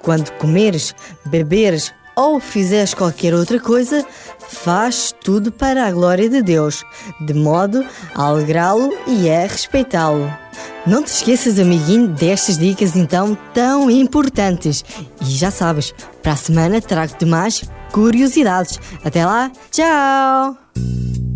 quando 0.00 0.30
comeres, 0.38 0.94
beberes 1.26 1.92
ou 2.16 2.40
fizeres 2.40 2.94
qualquer 2.94 3.34
outra 3.34 3.60
coisa, 3.60 4.06
faz 4.48 5.14
tudo 5.22 5.50
para 5.50 5.86
a 5.86 5.92
glória 5.92 6.28
de 6.28 6.42
Deus, 6.42 6.84
de 7.20 7.34
modo 7.34 7.84
a 8.14 8.22
alegrá-lo 8.22 8.92
e 9.06 9.30
a 9.30 9.42
respeitá-lo. 9.42 10.32
Não 10.86 11.02
te 11.02 11.08
esqueças, 11.08 11.58
amiguinho, 11.58 12.08
destas 12.08 12.58
dicas 12.58 12.94
então 12.94 13.36
tão 13.52 13.90
importantes. 13.90 14.84
E 15.20 15.24
já 15.24 15.50
sabes, 15.50 15.94
para 16.22 16.32
a 16.32 16.36
semana 16.36 16.80
trago-te 16.80 17.24
mais 17.24 17.64
curiosidades. 17.92 18.78
Até 19.04 19.24
lá, 19.24 19.50
tchau! 19.70 21.33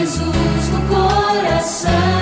Jesus 0.00 0.68
no 0.70 0.80
coração. 0.88 2.19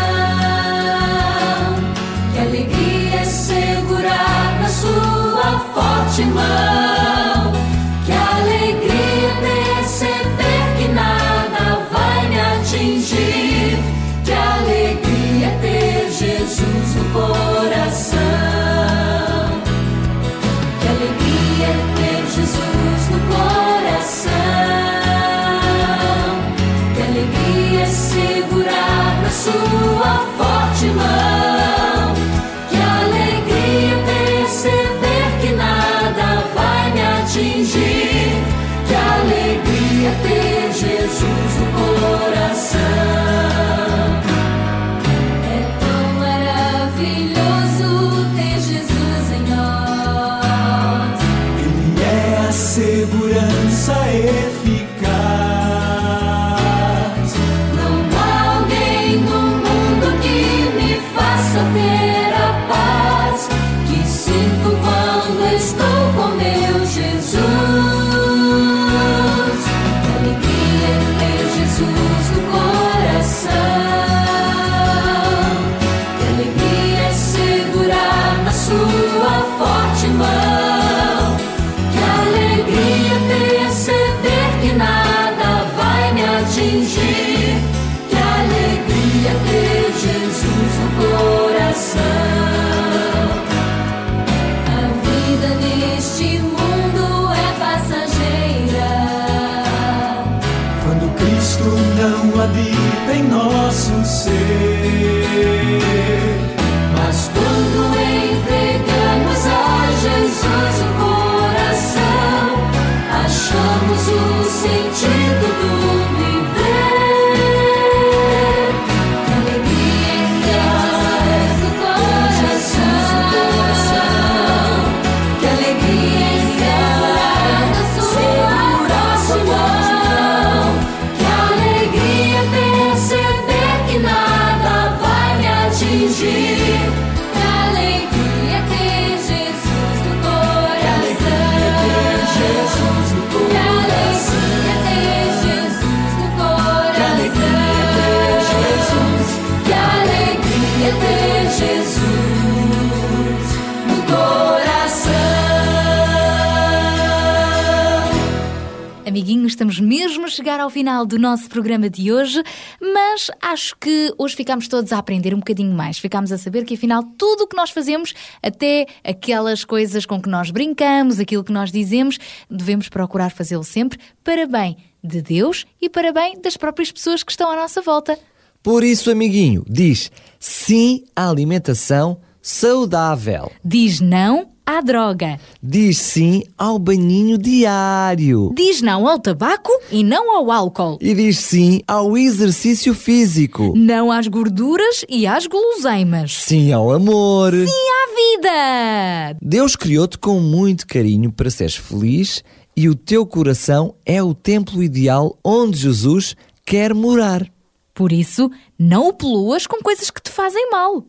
Estamos 159.48 159.80
mesmo 159.80 160.26
a 160.26 160.28
chegar 160.28 160.60
ao 160.60 160.68
final 160.68 161.06
do 161.06 161.18
nosso 161.18 161.48
programa 161.48 161.88
de 161.88 162.12
hoje, 162.12 162.42
mas 162.80 163.30
acho 163.40 163.74
que 163.78 164.12
hoje 164.18 164.36
ficámos 164.36 164.68
todos 164.68 164.92
a 164.92 164.98
aprender 164.98 165.32
um 165.34 165.38
bocadinho 165.38 165.74
mais. 165.74 165.98
Ficámos 165.98 166.30
a 166.30 166.36
saber 166.36 166.66
que 166.66 166.74
afinal 166.74 167.02
tudo 167.16 167.44
o 167.44 167.46
que 167.46 167.56
nós 167.56 167.70
fazemos, 167.70 168.12
até 168.42 168.86
aquelas 169.02 169.64
coisas 169.64 170.04
com 170.04 170.20
que 170.20 170.28
nós 170.28 170.50
brincamos, 170.50 171.18
aquilo 171.18 171.42
que 171.42 171.50
nós 171.50 171.72
dizemos, 171.72 172.18
devemos 172.50 172.90
procurar 172.90 173.30
fazê-lo 173.30 173.64
sempre 173.64 173.98
para 174.22 174.46
bem 174.46 174.76
de 175.02 175.22
Deus 175.22 175.64
e 175.80 175.88
para 175.88 176.12
bem 176.12 176.38
das 176.40 176.56
próprias 176.56 176.92
pessoas 176.92 177.22
que 177.22 177.32
estão 177.32 177.50
à 177.50 177.56
nossa 177.56 177.80
volta. 177.80 178.18
Por 178.62 178.84
isso, 178.84 179.10
amiguinho, 179.10 179.64
diz 179.66 180.12
sim 180.38 181.04
à 181.16 181.30
alimentação 181.30 182.20
saudável. 182.42 183.50
Diz 183.64 183.98
não 184.00 184.50
à 184.68 184.82
droga. 184.82 185.40
Diz 185.62 185.96
sim 185.96 186.42
ao 186.58 186.78
banhinho 186.78 187.38
diário. 187.38 188.52
Diz 188.54 188.82
não 188.82 189.08
ao 189.08 189.18
tabaco 189.18 189.72
e 189.90 190.04
não 190.04 190.36
ao 190.36 190.52
álcool. 190.52 190.98
E 191.00 191.14
diz 191.14 191.38
sim 191.38 191.80
ao 191.88 192.18
exercício 192.18 192.92
físico. 192.92 193.72
Não 193.74 194.12
às 194.12 194.28
gorduras 194.28 195.06
e 195.08 195.26
às 195.26 195.46
guloseimas. 195.46 196.34
Sim 196.34 196.70
ao 196.70 196.92
amor. 196.92 197.54
Sim 197.54 197.64
à 197.66 198.14
vida! 198.14 199.38
Deus 199.40 199.74
criou-te 199.74 200.18
com 200.18 200.38
muito 200.38 200.86
carinho 200.86 201.32
para 201.32 201.48
seres 201.48 201.76
feliz 201.76 202.44
e 202.76 202.90
o 202.90 202.94
teu 202.94 203.24
coração 203.24 203.94
é 204.04 204.22
o 204.22 204.34
templo 204.34 204.82
ideal 204.82 205.38
onde 205.42 205.78
Jesus 205.78 206.36
quer 206.66 206.92
morar. 206.92 207.50
Por 207.94 208.12
isso, 208.12 208.50
não 208.78 209.08
o 209.08 209.14
poluas 209.14 209.66
com 209.66 209.78
coisas 209.78 210.10
que 210.10 210.20
te 210.20 210.30
fazem 210.30 210.70
mal. 210.70 211.06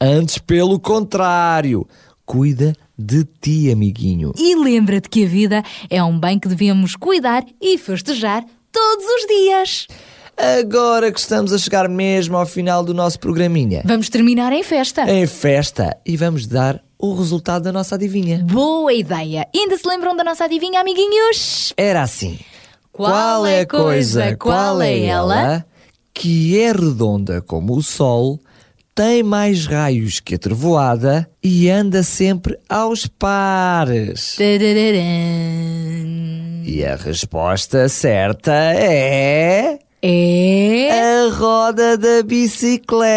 Antes, 0.00 0.38
pelo 0.38 0.80
contrário, 0.80 1.86
cuida 2.26 2.74
de 2.98 3.24
ti, 3.40 3.70
amiguinho. 3.70 4.32
E 4.36 4.56
lembra-te 4.56 5.08
que 5.08 5.24
a 5.24 5.28
vida 5.28 5.62
é 5.88 6.02
um 6.02 6.18
bem 6.18 6.38
que 6.38 6.48
devemos 6.48 6.96
cuidar 6.96 7.44
e 7.60 7.78
festejar 7.78 8.44
todos 8.72 9.04
os 9.04 9.26
dias. 9.26 9.86
Agora 10.36 11.10
que 11.10 11.18
estamos 11.18 11.52
a 11.52 11.58
chegar 11.58 11.88
mesmo 11.88 12.36
ao 12.36 12.46
final 12.46 12.84
do 12.84 12.94
nosso 12.94 13.18
programinha, 13.18 13.82
Vamos 13.84 14.08
terminar 14.08 14.52
em 14.52 14.62
festa. 14.62 15.10
em 15.10 15.26
festa, 15.26 15.96
e 16.06 16.16
vamos 16.16 16.46
dar 16.46 16.80
o 16.98 17.14
resultado 17.14 17.62
da 17.64 17.72
nossa 17.72 17.94
adivinha. 17.96 18.44
Boa 18.44 18.92
ideia! 18.92 19.46
Ainda 19.54 19.76
se 19.76 19.86
lembram 19.86 20.16
da 20.16 20.22
nossa 20.24 20.44
adivinha, 20.44 20.80
amiguinhos? 20.80 21.72
Era 21.76 22.02
assim. 22.02 22.38
Qual 22.92 23.46
é 23.46 23.60
a 23.60 23.66
coisa, 23.66 24.36
qual 24.36 24.82
é 24.82 25.04
ela? 25.06 25.64
Que 26.12 26.58
é 26.58 26.72
redonda 26.72 27.40
como 27.40 27.76
o 27.76 27.82
sol, 27.82 28.40
tem 28.98 29.22
mais 29.22 29.64
raios 29.64 30.18
que 30.18 30.34
a 30.34 30.38
trovoada 30.40 31.30
e 31.40 31.70
anda 31.70 32.02
sempre 32.02 32.58
aos 32.68 33.06
pares. 33.06 34.34
E 36.66 36.84
a 36.84 36.96
resposta 36.96 37.88
certa 37.88 38.52
é. 38.52 39.78
É. 40.00 41.26
A 41.26 41.28
roda 41.34 41.98
da 41.98 42.22
bicicleta. 42.22 43.08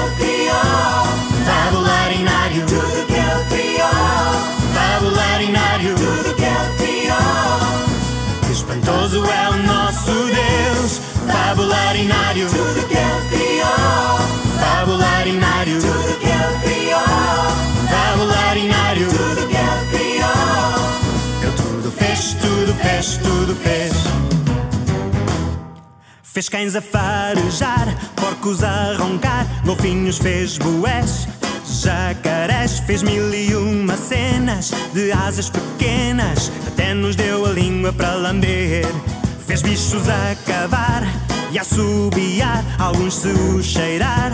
espantoso 8.81 9.23
é 9.25 9.49
o 9.49 9.57
nosso 9.63 10.11
Deus. 10.11 11.01
Fabularinário, 11.31 12.47
tudo 12.49 12.87
que 12.87 12.95
ele 12.95 13.29
criou. 13.29 14.17
Fabularinário, 14.59 15.79
tudo 15.79 16.19
que 16.19 16.27
ele 16.27 16.59
criou. 16.63 16.99
Fabularinário, 17.89 19.07
tudo 19.07 19.47
que 19.47 19.55
ele 19.55 19.85
criou. 19.91 21.43
Ele 21.43 21.51
tudo 21.53 21.91
fez, 21.91 22.33
tudo 22.33 22.73
fez, 22.73 23.17
tudo 23.17 23.55
fez. 23.55 23.93
Fez 26.23 26.49
cães 26.49 26.75
a 26.75 26.81
farejar, 26.81 27.87
porcos 28.15 28.63
a 28.63 28.95
roncar, 28.97 29.45
golfinhos 29.65 30.17
fez 30.17 30.57
boés, 30.57 31.27
jacarés 31.81 32.79
fez 32.79 33.01
mil 33.01 33.33
e 33.33 33.55
uma 33.55 33.97
cenas 33.97 34.71
de 34.93 35.11
asas 35.11 35.49
pequenas, 35.49 36.51
até 36.67 36.93
nos 36.93 37.15
deu 37.15 37.45
a 37.45 37.49
língua 37.49 37.91
para 37.91 38.13
lamber. 38.13 38.85
Fez 39.47 39.61
bichos 39.61 40.07
a 40.07 40.35
cavar 40.45 41.03
e 41.51 41.57
a 41.57 41.63
subiar, 41.63 42.63
alguns 42.77 43.15
se 43.15 43.29
o 43.29 43.63
cheirar. 43.63 44.31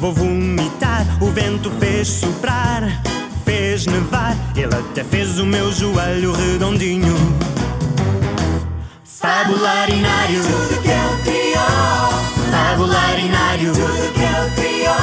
Vou 0.00 0.12
vomitar, 0.12 1.04
o 1.20 1.30
vento 1.30 1.70
fez 1.78 2.08
soprar, 2.08 2.82
fez 3.44 3.86
nevar, 3.86 4.36
ele 4.56 4.74
até 4.74 5.04
fez 5.04 5.38
o 5.38 5.46
meu 5.46 5.72
joelho 5.72 6.32
redondinho. 6.32 7.14
Fabularinário, 9.04 10.42
tudo 10.42 10.82
que 10.82 10.88
ele 10.88 11.22
criou. 11.22 12.07
Fabularinário, 12.50 13.72
tudo 13.72 14.12
que 14.12 14.20
ele 14.20 14.50
criou. 14.56 14.94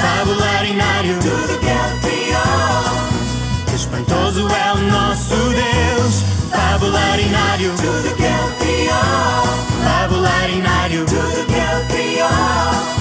Fabularinário, 0.00 1.18
tudo 1.20 1.58
que 1.60 1.66
ele 1.66 2.00
criou. 2.00 3.74
Espantoso 3.74 4.48
é 4.48 4.72
o 4.72 4.78
nosso 4.90 5.34
Deus. 5.34 6.22
Fabularinário, 6.50 7.72
tudo 7.76 8.14
que 8.16 8.22
ele 8.22 8.54
criou. 8.58 9.46
Fabularinário, 9.84 11.04
tudo 11.06 11.46
que 11.46 11.54
ele 11.54 11.84
criou. 11.88 12.28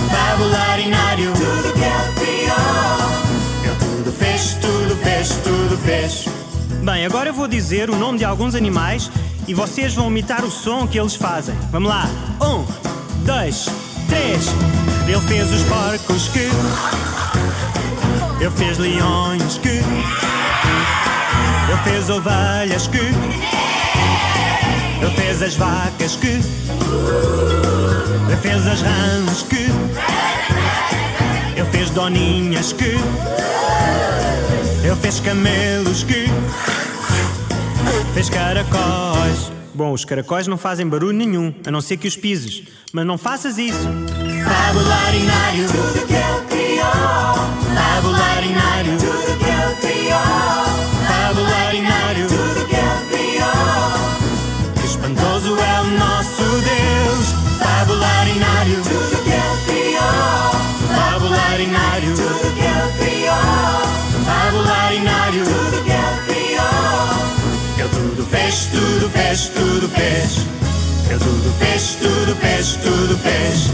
Fabularinário, 0.09 1.33
tudo 1.33 1.73
que 1.73 1.79
ele 1.79 2.13
criou. 2.19 3.05
Ele 3.63 3.75
tudo 3.79 4.11
fez, 4.11 4.53
tudo 4.61 4.95
fez, 5.03 5.29
tudo 5.43 5.77
fez. 5.77 6.25
Bem, 6.83 7.05
agora 7.05 7.29
eu 7.29 7.33
vou 7.33 7.47
dizer 7.47 7.89
o 7.89 7.95
nome 7.95 8.19
de 8.19 8.25
alguns 8.25 8.53
animais 8.53 9.09
e 9.47 9.53
vocês 9.53 9.93
vão 9.95 10.07
imitar 10.07 10.43
o 10.43 10.51
som 10.51 10.87
que 10.87 10.99
eles 10.99 11.15
fazem. 11.15 11.55
Vamos 11.71 11.89
lá. 11.89 12.07
Um, 12.41 12.63
dois, 13.25 13.65
três. 14.07 14.53
Ele 15.07 15.19
fez 15.21 15.51
os 15.51 15.63
porcos 15.63 16.29
que. 16.29 16.49
Ele 18.39 18.51
fez 18.51 18.77
leões 18.77 19.57
que. 19.57 19.69
Ele 21.67 21.79
fez 21.83 22.09
ovelhas 22.09 22.87
que. 22.87 22.97
Ele 25.01 25.15
fez 25.15 25.41
as 25.41 25.55
vacas 25.55 26.15
que. 26.15 26.39
Ele 28.27 28.37
fez 28.41 28.67
as 28.67 28.81
rãs 28.81 29.43
que. 29.43 29.69
Ele 31.55 31.69
fez 31.71 31.89
doninhas 31.89 32.71
que. 32.73 32.95
Ele 34.83 34.95
fez 35.01 35.19
camelos 35.19 36.03
que. 36.03 36.27
Fez 38.13 38.29
caracóis. 38.29 39.54
Bom, 39.75 39.91
os 39.91 40.05
caracóis 40.05 40.47
não 40.47 40.57
fazem 40.57 40.87
barulho 40.87 41.11
nenhum, 41.11 41.53
a 41.67 41.69
não 41.69 41.81
ser 41.81 41.97
que 41.97 42.07
os 42.07 42.15
pises. 42.15 42.63
Mas 42.93 43.05
não 43.05 43.17
faças 43.17 43.57
isso. 43.57 43.77
Fabularinário, 43.77 45.67
tudo 45.67 46.07
que 46.07 46.13
ele 46.13 46.45
criou. 46.49 47.35
Fabularinário, 47.75 48.97
tudo 48.97 49.37
que 49.37 49.49
ele 49.51 49.75
criou. 49.81 50.65
Fabularinário, 51.05 52.27
tudo 52.27 52.65
que 52.69 52.75
ele 52.75 53.03
criou. 53.09 54.79
Que 54.79 54.85
espantoso 54.85 55.57
é 55.59 55.81
o 55.81 55.99
nosso 55.99 56.44
fez, 68.45 68.67
tudo 68.67 69.09
fez, 69.09 69.49
tudo 69.49 69.89
fez. 69.89 70.37
Ele 71.09 71.19
tudo 71.19 71.51
fez, 71.59 71.95
tudo 71.95 72.35
fez, 72.35 72.75
tudo 72.75 73.17
fez. 73.17 73.71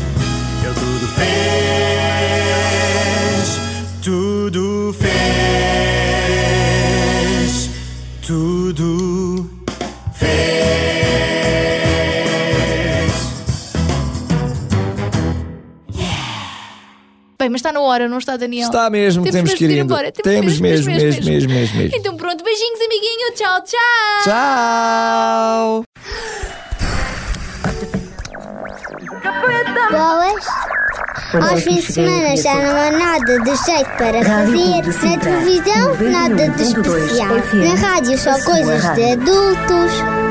Ele 0.63 0.73
tudo 0.73 1.07
fez, 1.07 1.99
tudo 4.01 4.95
fez, 4.97 5.11
tudo 8.21 8.71
fez. 8.71 9.10
Bem, 17.41 17.49
mas 17.49 17.57
está 17.61 17.73
na 17.73 17.79
hora, 17.79 18.07
não 18.07 18.19
está, 18.19 18.37
Daniel? 18.37 18.67
Está 18.67 18.87
mesmo, 18.87 19.23
temos 19.23 19.55
que 19.55 19.63
ir 19.63 19.71
indo. 19.71 19.79
embora. 19.79 20.11
Temos 20.11 20.59
mesmo, 20.59 20.85
mesmo, 20.85 21.25
mesmo, 21.25 21.49
mesmo, 21.49 21.75
mesmo. 21.75 21.97
Então 21.97 22.15
pronto, 22.15 22.43
beijinhos, 22.43 22.79
amiguinho. 22.79 23.33
Tchau, 23.33 23.63
tchau. 23.63 24.23
Tchau. 24.23 25.83
Boas. 29.89 30.45
Aos 31.49 31.63
fins 31.63 31.87
de 31.87 31.93
semana 31.93 32.37
já 32.37 32.53
não 32.53 32.77
há 32.77 32.91
nada 32.91 33.39
de 33.39 33.55
jeito 33.65 33.89
para 33.97 34.23
fazer. 34.23 35.07
Na 35.07 35.17
televisão, 35.17 36.11
nada 36.11 36.47
de 36.47 36.61
especial. 36.61 37.35
Na 37.55 37.73
rádio, 37.73 38.17
só 38.19 38.39
coisas 38.43 38.83
de 38.93 39.13
adultos. 39.13 40.30